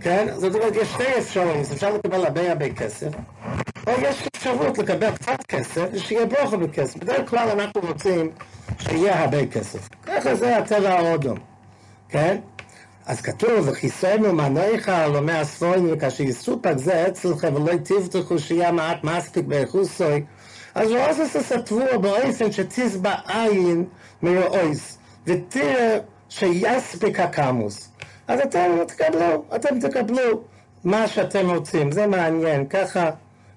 [0.00, 0.26] כן?
[0.36, 3.08] זאת אומרת, יש שתי אפשרויות, אפשר לקבל הרבה הרבה כסף,
[3.88, 6.96] יש אפשרות לקבל קצת כסף ושיהיה ברוכה בכסף.
[6.96, 8.30] בדרך כלל אנחנו רוצים
[8.78, 9.88] שיהיה הרבה כסף.
[10.02, 11.34] ככה זה הטבע ההודו,
[12.08, 12.38] כן?
[13.06, 19.04] אז כתוב, וחיסנו מנעיך על עומי הספורים, וכאשר יסופק זה אצלכם, ולא תבטחו שיהיה מעט
[19.04, 20.24] מספיק באיכוסוי,
[20.74, 23.84] אז הוא עושה סטבוע באופן שתשבע עין
[24.22, 27.88] מרואיס, ותראה שיספיק הקמוס.
[28.28, 30.42] אז אתם תקבלו, אתם תקבלו
[30.84, 33.10] מה שאתם רוצים, זה מעניין, ככה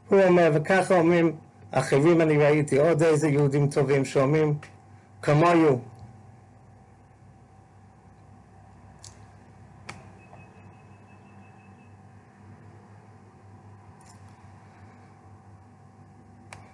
[0.09, 1.35] הוא אומר, וככה אומרים
[1.71, 4.53] אחרים אני ראיתי, עוד איזה יהודים טובים שאומרים
[5.21, 5.79] כמוהו.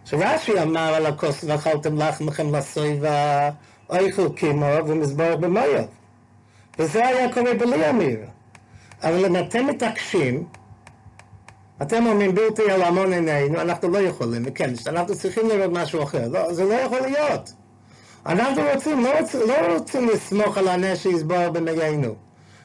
[0.05, 3.49] שרש"י אמר על הכוס ואכלתם לחמכם לסויבה
[3.89, 5.87] אויכל קימו ומזבור במויוב.
[6.79, 8.19] וזה היה קורה בלי אמיר.
[9.03, 10.43] אבל אם אתם מתעקשים,
[11.81, 16.27] אתם אומרים בלתי על המון עינינו, אנחנו לא יכולים, וכן, אנחנו צריכים לראות משהו אחר.
[16.27, 17.53] לא, זה לא יכול להיות.
[18.25, 22.15] אנחנו רוצים, לא, רוצים, לא רוצים לסמוך על הנס שיסבור במיינו.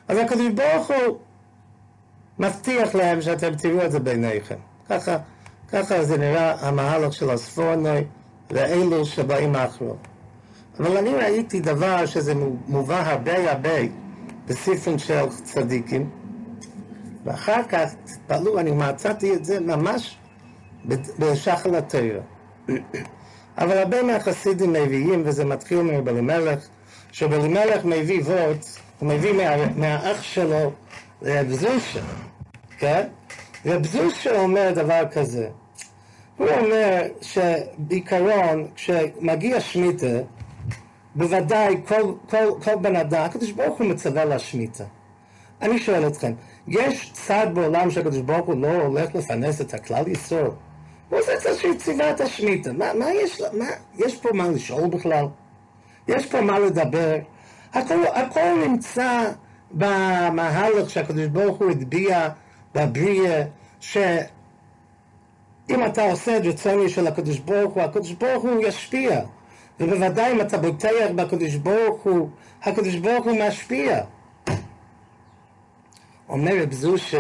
[0.09, 1.19] אז הקדוש ברוך הוא
[2.39, 4.55] מבטיח להם שאתם תראו את זה בעיניכם.
[4.89, 5.17] ככה
[5.73, 8.05] ככה זה נראה המהלך של הספורנוי
[8.51, 9.97] לאלו שבאים אחרו.
[10.81, 12.35] אבל אני ראיתי דבר שזה
[12.69, 13.71] מובא הרבה הרבה
[14.47, 16.11] בספרים של צדיקים,
[17.27, 20.17] ואחר כך, תתפלאו, אני מצאתי את זה ממש
[21.19, 22.21] בשחל התרא.
[23.59, 26.69] אבל הרבה מהחסידים מביאים, וזה מתחיל מבלימלך,
[27.13, 28.67] שבלימלך מביא וורט,
[28.99, 30.73] הוא מביא מה, מהאח שלו,
[31.23, 32.01] רב זושה,
[32.79, 33.07] כן?
[33.67, 35.49] רב זושה אומר דבר כזה,
[36.37, 40.07] הוא אומר שבעיקרון, כשמגיע שמיטה,
[41.15, 44.85] בוודאי כל, כל, כל בן אדם, הקדוש ברוך הוא מצווה להשמיטה.
[45.63, 46.33] אני שואל אתכם,
[46.69, 50.51] יש צד בעולם שהקדוש ברוך הוא לא הולך לפרנס את הכלל ישראל?
[51.09, 52.73] הוא עושה את זה שהיא ציווה את השמיטה.
[52.73, 53.65] מה, מה יש, מה,
[53.99, 55.27] יש פה מה לשאול בכלל?
[56.09, 57.17] יש פה מה לדבר?
[57.73, 59.31] הכל, הכל נמצא
[59.71, 62.29] במהלך שהקדוש ברוך הוא הטביע
[62.75, 63.43] בבריאה,
[63.81, 64.09] שאם
[65.87, 69.21] אתה עושה את רצוני של הקדוש ברוך הוא, הקדוש ברוך הוא ישפיע.
[69.81, 72.29] ובוודאי אם אתה בוטח בקדוש ברוך הוא,
[72.63, 74.01] הקדוש ברוך הוא משפיע.
[76.29, 77.15] אומר רב זו ש...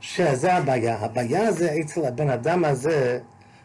[0.00, 0.96] שזה הבעיה.
[1.00, 3.18] הבעיה זה אצל הבן אדם הזה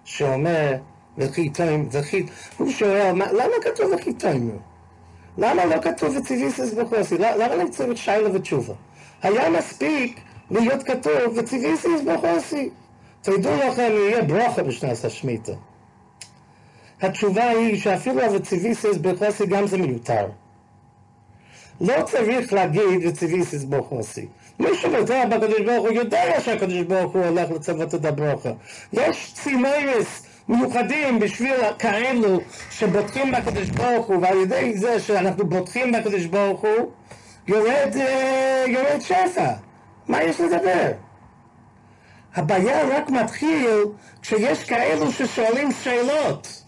[0.04, 0.76] שאומר
[1.18, 2.26] וכי תוים, וכי...
[2.58, 4.60] הוא שואל, למה כתוב וכי תוימו?
[5.38, 7.18] למה לא כתוב וציוויסס בחוסי?
[7.18, 8.74] למה לא צריך שיילה ותשובה?
[9.22, 10.20] היה מספיק
[10.52, 12.70] להיות כתוב וציוויסס בחוסי.
[13.22, 15.52] תדעו לכם, יהיה ברוכה בשנת השמיטה.
[17.02, 20.28] התשובה היא שאפילו הוציוויסס בחוסי גם זה מיותר.
[21.82, 24.28] לא צריך להגיד וציוויסס בחוסי.
[24.59, 28.49] מי שמודע בקדוש ברוך הוא יודע שהקדוש ברוך הוא הולך לצוות את הברוכה.
[28.93, 32.39] יש צימרס מיוחדים בשביל כאלו
[32.71, 36.91] שבוטחים בקדוש ברוך הוא, ועל ידי זה שאנחנו בוטחים בקדוש ברוך הוא,
[37.47, 39.51] יורד, אה, יורד שפע.
[40.07, 40.91] מה יש לדבר?
[42.36, 43.69] הבעיה רק מתחיל
[44.21, 46.63] כשיש כאלו ששואלים שאלות.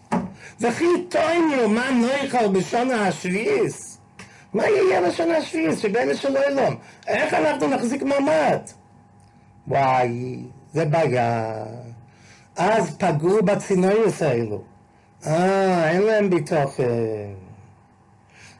[0.61, 3.86] וכי טוענו מה נויכל בשנה השביעיס?
[4.57, 6.75] מה יהיה בשנה השביעיס שבין של אלום?
[7.07, 8.59] איך אנחנו נחזיק מעמד?
[9.67, 10.39] וואי,
[10.73, 11.53] זה בעיה.
[12.55, 14.61] אז פגעו בצינוריוס האלו.
[15.25, 16.83] אה, אין להם ביטוחן.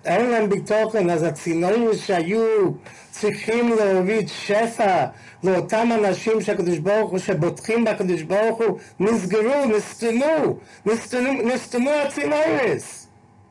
[0.06, 2.72] אין להם ביטוחן, אז הצינוריוס שהיו
[3.12, 5.06] צריכים להוריד שפע
[5.44, 10.58] לאותם אנשים שהקדוש ברוך הוא, שבוטחים בקדוש ברוך הוא, נסגרו, נסתמו,
[11.44, 13.08] נסתמו הצינוריוס.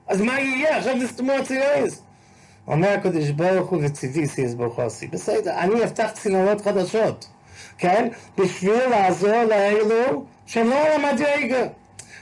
[0.08, 0.78] אז מה יהיה?
[0.78, 2.05] עכשיו נסתמו הצינוריוס.
[2.68, 7.28] אומר הקדוש ברוך הוא וציוויס וציוויסיס ברוך הוא בסדר, אני אפתח צינורות חדשות,
[7.78, 8.08] כן?
[8.38, 11.66] בשביל לעזור לאלו שהם לא על המדרגה.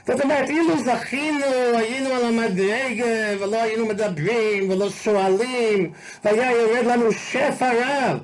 [0.07, 1.45] זאת אומרת, אילו זכינו,
[1.77, 5.91] היינו על המדרגה, ולא היינו מדברים, ולא שואלים,
[6.25, 8.19] והיה יורד לנו שפע רב.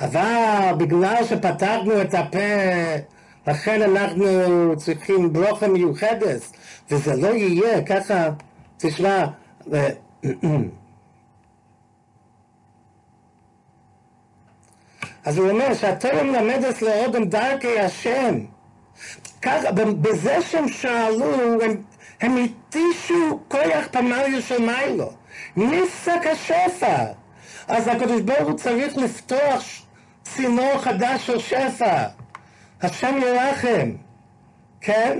[0.00, 2.38] אבל בגלל שפתחנו את הפה,
[3.46, 4.26] לכן אנחנו
[4.76, 6.40] צריכים ברוכה מיוחדת,
[6.90, 8.28] וזה לא יהיה ככה,
[8.76, 9.26] תשמע,
[15.24, 18.38] אז הוא אומר שהתורה מלמדת לאודם דרכי השם.
[19.42, 21.82] ככה, בזה שהם שאלו, הם,
[22.20, 25.10] הם התישו כוח פמליה של מיילו.
[25.56, 27.04] נפסק השפע.
[27.68, 29.64] אז הקדוש ברוך הוא צריך לפתוח
[30.22, 32.04] צינור חדש של שפע.
[32.82, 33.90] השם ירחם,
[34.80, 35.18] כן?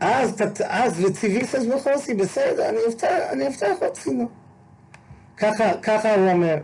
[0.00, 0.34] אז,
[0.68, 4.28] אז וציוויסס וחוסי, בסדר, אני אפתח, אני אפתח עוד צינור.
[5.36, 6.56] ככה, ככה הוא אומר.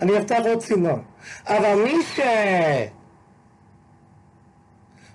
[0.00, 0.98] אני אפתח עוד צינור.
[1.46, 2.20] אבל מי ש...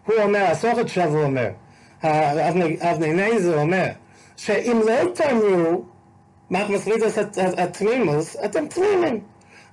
[0.05, 1.49] הוא אומר, הסוכת הוא אומר,
[2.81, 3.87] אבני נזר אומר,
[4.37, 5.83] שאם לא תאמרו,
[6.49, 9.19] מה מסרידס התמימוס, אתם תמימים.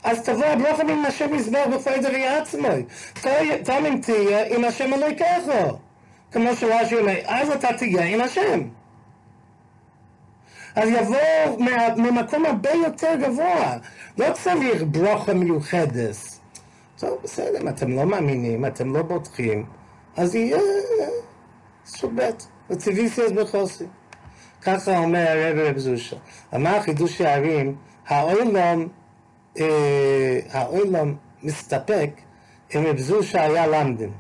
[0.04, 2.84] אז תבוא הברכה מן השם יזבור בפיידה ויעצמוי.
[3.64, 5.42] תאמין תהיה עם השם אלוהיכך.
[6.32, 8.68] כמו שרש"י אומר, אז אתה תהיה עם השם.
[10.74, 11.58] אז יבוא
[11.96, 13.76] ממקום הרבה יותר גבוה.
[14.18, 16.16] לא צריך ברוכה מיוחדת.
[16.98, 19.66] טוב, בסדר, אם אתם לא מאמינים, אתם לא בוטחים,
[20.16, 20.58] אז יהיה
[21.86, 22.30] סוג ב',
[22.70, 23.84] וציוויסיוס בחוסי.
[24.62, 26.16] ככה אומר הרב רב זושה.
[26.54, 27.76] אמר חידוש הערים,
[28.06, 28.86] העולם,
[29.60, 32.10] אה, העולם מסתפק
[32.76, 34.10] אם רב זושה היה למדן.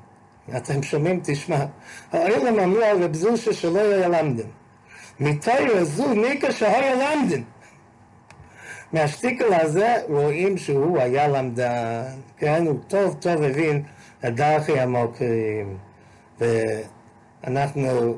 [0.56, 1.20] אתם שומעים?
[1.24, 1.64] תשמע.
[2.12, 4.48] העולם אמרו על רב זושה שלא היה למדן.
[5.20, 7.42] מתאר זו ניקה שהיה למדן.
[8.92, 12.02] מהשטיקל הזה רואים שהוא היה למדן,
[12.36, 12.66] כן?
[12.66, 13.82] הוא טוב טוב הבין
[14.26, 15.78] את דרכי המוקרים.
[16.40, 18.14] ואנחנו,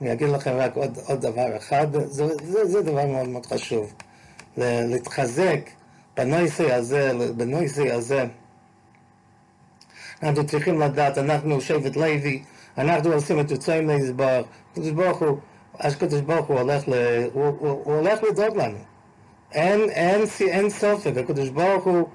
[0.00, 3.94] אני אגיד לכם רק עוד, עוד דבר אחד, זה, זה, זה דבר מאוד מאוד חשוב.
[4.56, 5.60] להתחזק
[6.16, 8.24] בנויסי הזה, בנויסי הזה.
[10.22, 12.42] אנחנו צריכים לדעת, אנחנו שבט לוי,
[12.78, 14.42] אנחנו עושים את יוצאים להסבר,
[14.72, 15.38] הקדוש ברוך הוא,
[15.78, 16.92] הקדוש ברוך הוא הולך, ל,
[17.32, 18.78] הוא, הוא, הוא הולך לדאוג לנו.
[19.52, 22.08] אין, אין, אין סופק, הקדוש ברוך הוא,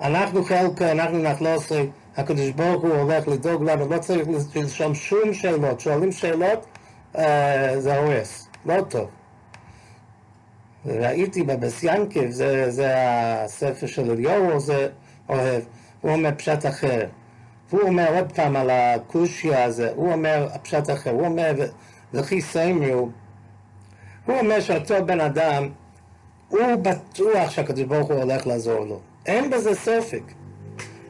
[0.00, 1.86] אנחנו חלקו, אנחנו נחלוסי,
[2.16, 6.66] הקדוש ברוך הוא הולך לדאוג לנו, לא צריך לשאול שום שאלות, שואלים שאלות,
[7.18, 9.08] אה, זה הורס, לא טוב.
[10.86, 14.88] ראיתי בבס ינקב, זה, זה הספר של אליהו, זה
[15.28, 15.62] אוהב,
[16.00, 17.06] הוא אומר פשט אחר.
[17.70, 21.54] והוא אומר עוד פעם על הקושיה הזה, הוא אומר הפשט אחר, הוא אומר
[22.14, 23.06] וכי סיימיו,
[24.26, 25.68] הוא אומר שאותו בן אדם,
[26.48, 29.00] הוא בטוח שהקדוש ברוך הוא הולך לעזור לו.
[29.26, 30.22] אין בזה ספק,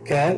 [0.04, 0.36] כן?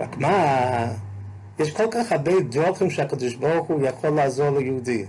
[0.00, 0.86] רק מה,
[1.58, 5.04] יש כל כך הרבה דרוכים שהקדוש ברוך הוא יכול לעזור ליהודי,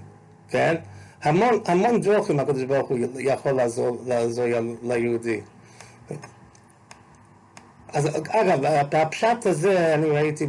[0.49, 0.76] כן?
[1.24, 4.45] המון, המון דרוכים הקדוש ברוך הוא יכול לעזור, לעזור
[4.84, 5.41] ליהודי.
[7.93, 8.59] אז אגב,
[8.91, 10.47] הפשט הזה אני ראיתי,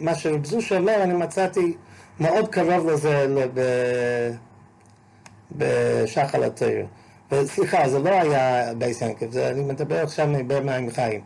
[0.00, 1.74] מה שבזוש אומר, אני מצאתי
[2.20, 3.26] מאוד קרוב לזה
[5.52, 6.86] בשחל התיר.
[7.32, 11.20] וסליחה, זה לא היה בייס ינקב, אני מדבר עכשיו ממים חיים.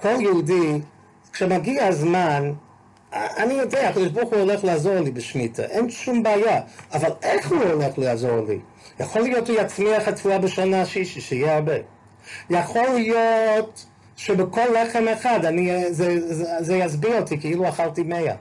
[0.00, 0.80] כל יהודי,
[1.32, 2.52] כשמגיע הזמן,
[3.12, 6.60] אני יודע, הקדוש ברוך הוא הולך לעזור לי בשמיטה, אין שום בעיה,
[6.92, 8.58] אבל איך הוא הולך לעזור לי?
[9.00, 11.74] יכול להיות הוא יצמיח את תפילה בשנה השישי, שיהיה הרבה.
[12.50, 13.86] יכול להיות
[14.16, 18.34] שבכל לחם אחד אני, זה, זה, זה יסביר אותי כאילו אכלתי מאה.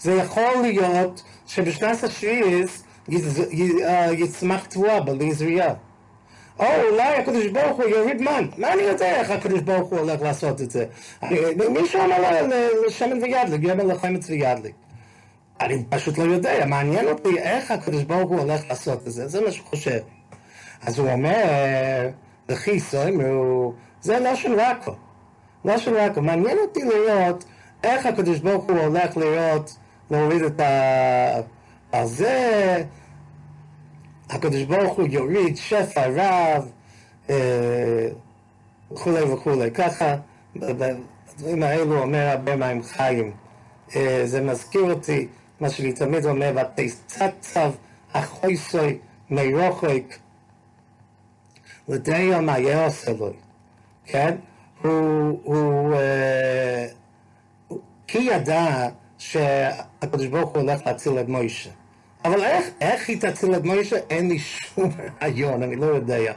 [0.00, 2.82] זה יכול להיות שבשנת השביעית
[4.12, 5.74] יצמח תבואה בלי זריעה.
[6.58, 8.46] או אולי הקדוש ברוך הוא יוריד מן.
[8.58, 10.84] מה אני יודע איך הקדוש ברוך הוא הולך לעשות את זה?
[11.70, 12.46] מישהו אמר
[12.86, 14.74] לשמן וידליק, גמל לחמץ וידליק.
[15.60, 19.40] אני פשוט לא יודע, מעניין אותי איך הקדוש ברוך הוא הולך לעשות את זה, זה
[19.40, 19.98] מה שהוא חושב.
[20.82, 22.08] אז הוא אומר,
[22.48, 23.72] וכי סוימו,
[24.02, 24.92] זה של רקו.
[25.78, 26.22] של רקו.
[26.22, 27.44] מעניין אותי לראות
[27.84, 29.76] איך הקדוש ברוך הוא הולך לראות,
[30.10, 31.40] להוריד את ה...
[31.92, 32.84] על זה
[34.30, 36.70] הקדוש ברוך הוא יוריד שפע רב
[37.30, 38.08] אה,
[38.92, 39.70] וכולי וכולי.
[39.70, 40.16] ככה,
[40.56, 43.32] בדברים האלו אומר הרבה מים חיים.
[43.96, 45.28] אה, זה מזכיר אותי
[45.60, 47.70] מה שאני תמיד אומר, ותצצב
[48.14, 48.98] החויסוי
[49.30, 50.02] מרוחק
[51.88, 53.30] לדיו מה יעשה לו,
[54.08, 54.34] כן?
[54.82, 56.86] הוא, הוא, אה,
[58.06, 58.88] כי ידע
[59.18, 61.70] שהקדוש ברוך הוא הולך להציל את מוישה.
[62.24, 63.96] אבל איך, איך היא תציל את מוישה?
[64.10, 64.90] אין לי שום
[65.22, 66.32] רעיון, אני לא יודע.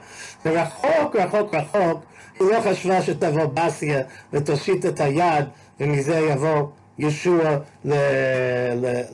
[0.46, 2.04] ורחוק, רחוק, רחוק,
[2.40, 4.02] היא לא חשבה שתבוא בסיה
[4.34, 5.46] ותושיט את היד,
[5.80, 6.68] ומזה יבוא
[7.00, 7.58] ישוע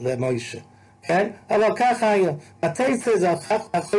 [0.01, 0.59] למוישה.
[1.01, 1.29] כן?
[1.49, 2.31] אבל ככה היה.
[2.63, 3.33] התצא זה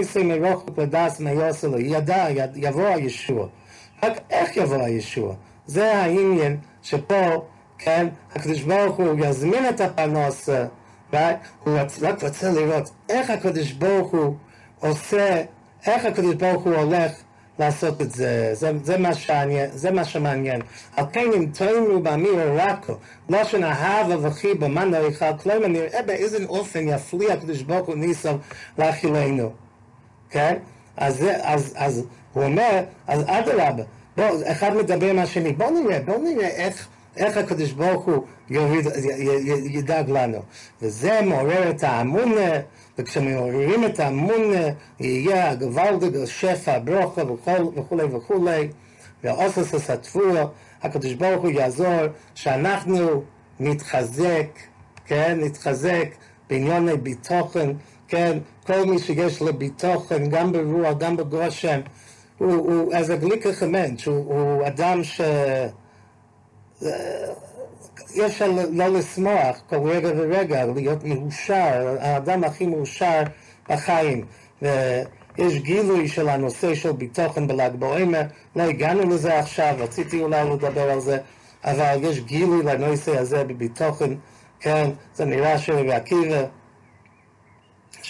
[0.02, 3.46] זה מרוחק לדס מיוסלו, היא ידעה, יבוא הישוע.
[4.02, 5.34] רק איך יבוא הישוע?
[5.66, 7.42] זה העניין שפה,
[7.78, 10.64] כן, הקדוש ברוך הוא יזמין את הפרנסה
[11.64, 14.34] הוא רק רוצה לראות איך הקדוש ברוך הוא
[14.80, 15.42] עושה,
[15.86, 17.12] איך הקדוש ברוך הוא הולך
[17.58, 20.60] לעשות את זה, זה, זה, מה, שעניין, זה מה שמעניין.
[20.96, 22.92] על כן אם תאמרו באמיר רקו,
[23.28, 28.30] לא שנאהבה וחיבה, מה נריכה, כלומר נראה באיזה אופן יפליע הקדוש ברוך הוא ניסו
[28.78, 29.52] להכילנו,
[30.30, 30.56] כן?
[30.98, 33.82] אז, אז, אז הוא אומר, אז אדרבה,
[34.16, 36.88] בואו, אחד מדבר עם השני, בואו נראה, בואו נראה איך
[37.18, 38.86] איך הקדוש ברוך הוא יוריד,
[39.64, 40.38] ידאג לנו.
[40.82, 42.50] וזה מעורר את האמונה,
[42.98, 44.68] וכשמעוררים את האמונה,
[45.00, 47.22] יהיה הגוואלדיג, השפע, ברוכה
[47.76, 48.68] וכולי וכולי,
[49.24, 50.44] ואוסס התפורה,
[50.82, 52.02] הקדוש ברוך הוא יעזור
[52.34, 53.22] שאנחנו
[53.60, 54.46] נתחזק,
[55.06, 56.08] כן, נתחזק
[56.50, 57.72] בעניוני ביטוחן,
[58.08, 61.80] כן, כל מי שיש לו ביטוחן, גם ברוח, גם בגושם,
[62.38, 65.20] הוא, הוא as a גליקה חמנץ', הוא, אדם ש...
[68.14, 73.22] אי אפשר לא לשמוח כל רגע ורגע, להיות מאושר, האדם הכי מאושר
[73.68, 74.24] בחיים.
[74.62, 78.22] ויש גילוי של הנושא של ביטוחן בל"ג בעומר,
[78.56, 81.18] לא הגענו לזה עכשיו, רציתי אולי לדבר על זה,
[81.64, 84.14] אבל יש גילוי לנושא הזה בביטוחן,
[84.60, 86.44] כן, זה נראה שרבי עקיבא,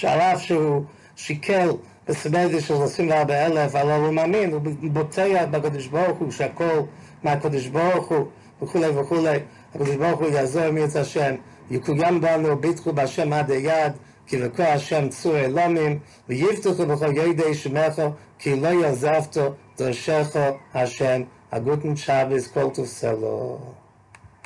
[0.00, 0.84] שעל שהוא
[1.16, 1.70] שיקל
[2.08, 6.80] בסמדי של 24 אלף, אבל הוא מאמין, הוא בוטח בקדוש ברוך הוא, שהכל
[7.22, 8.26] מהקדוש ברוך הוא.
[8.62, 9.38] וכולי וכולי,
[9.74, 11.34] הקדוש ברוך הוא יעזור מי את השם,
[11.70, 13.92] יקוים בנו, ביטחו בהשם עד היד,
[14.26, 18.02] כי לקרוא השם צור אלומים, ויבטחו בכל ידי שמך,
[18.38, 20.36] כי לא יעזבתו דרשך
[20.74, 21.22] השם,
[21.52, 23.58] הגותן שבס כל תפסלו.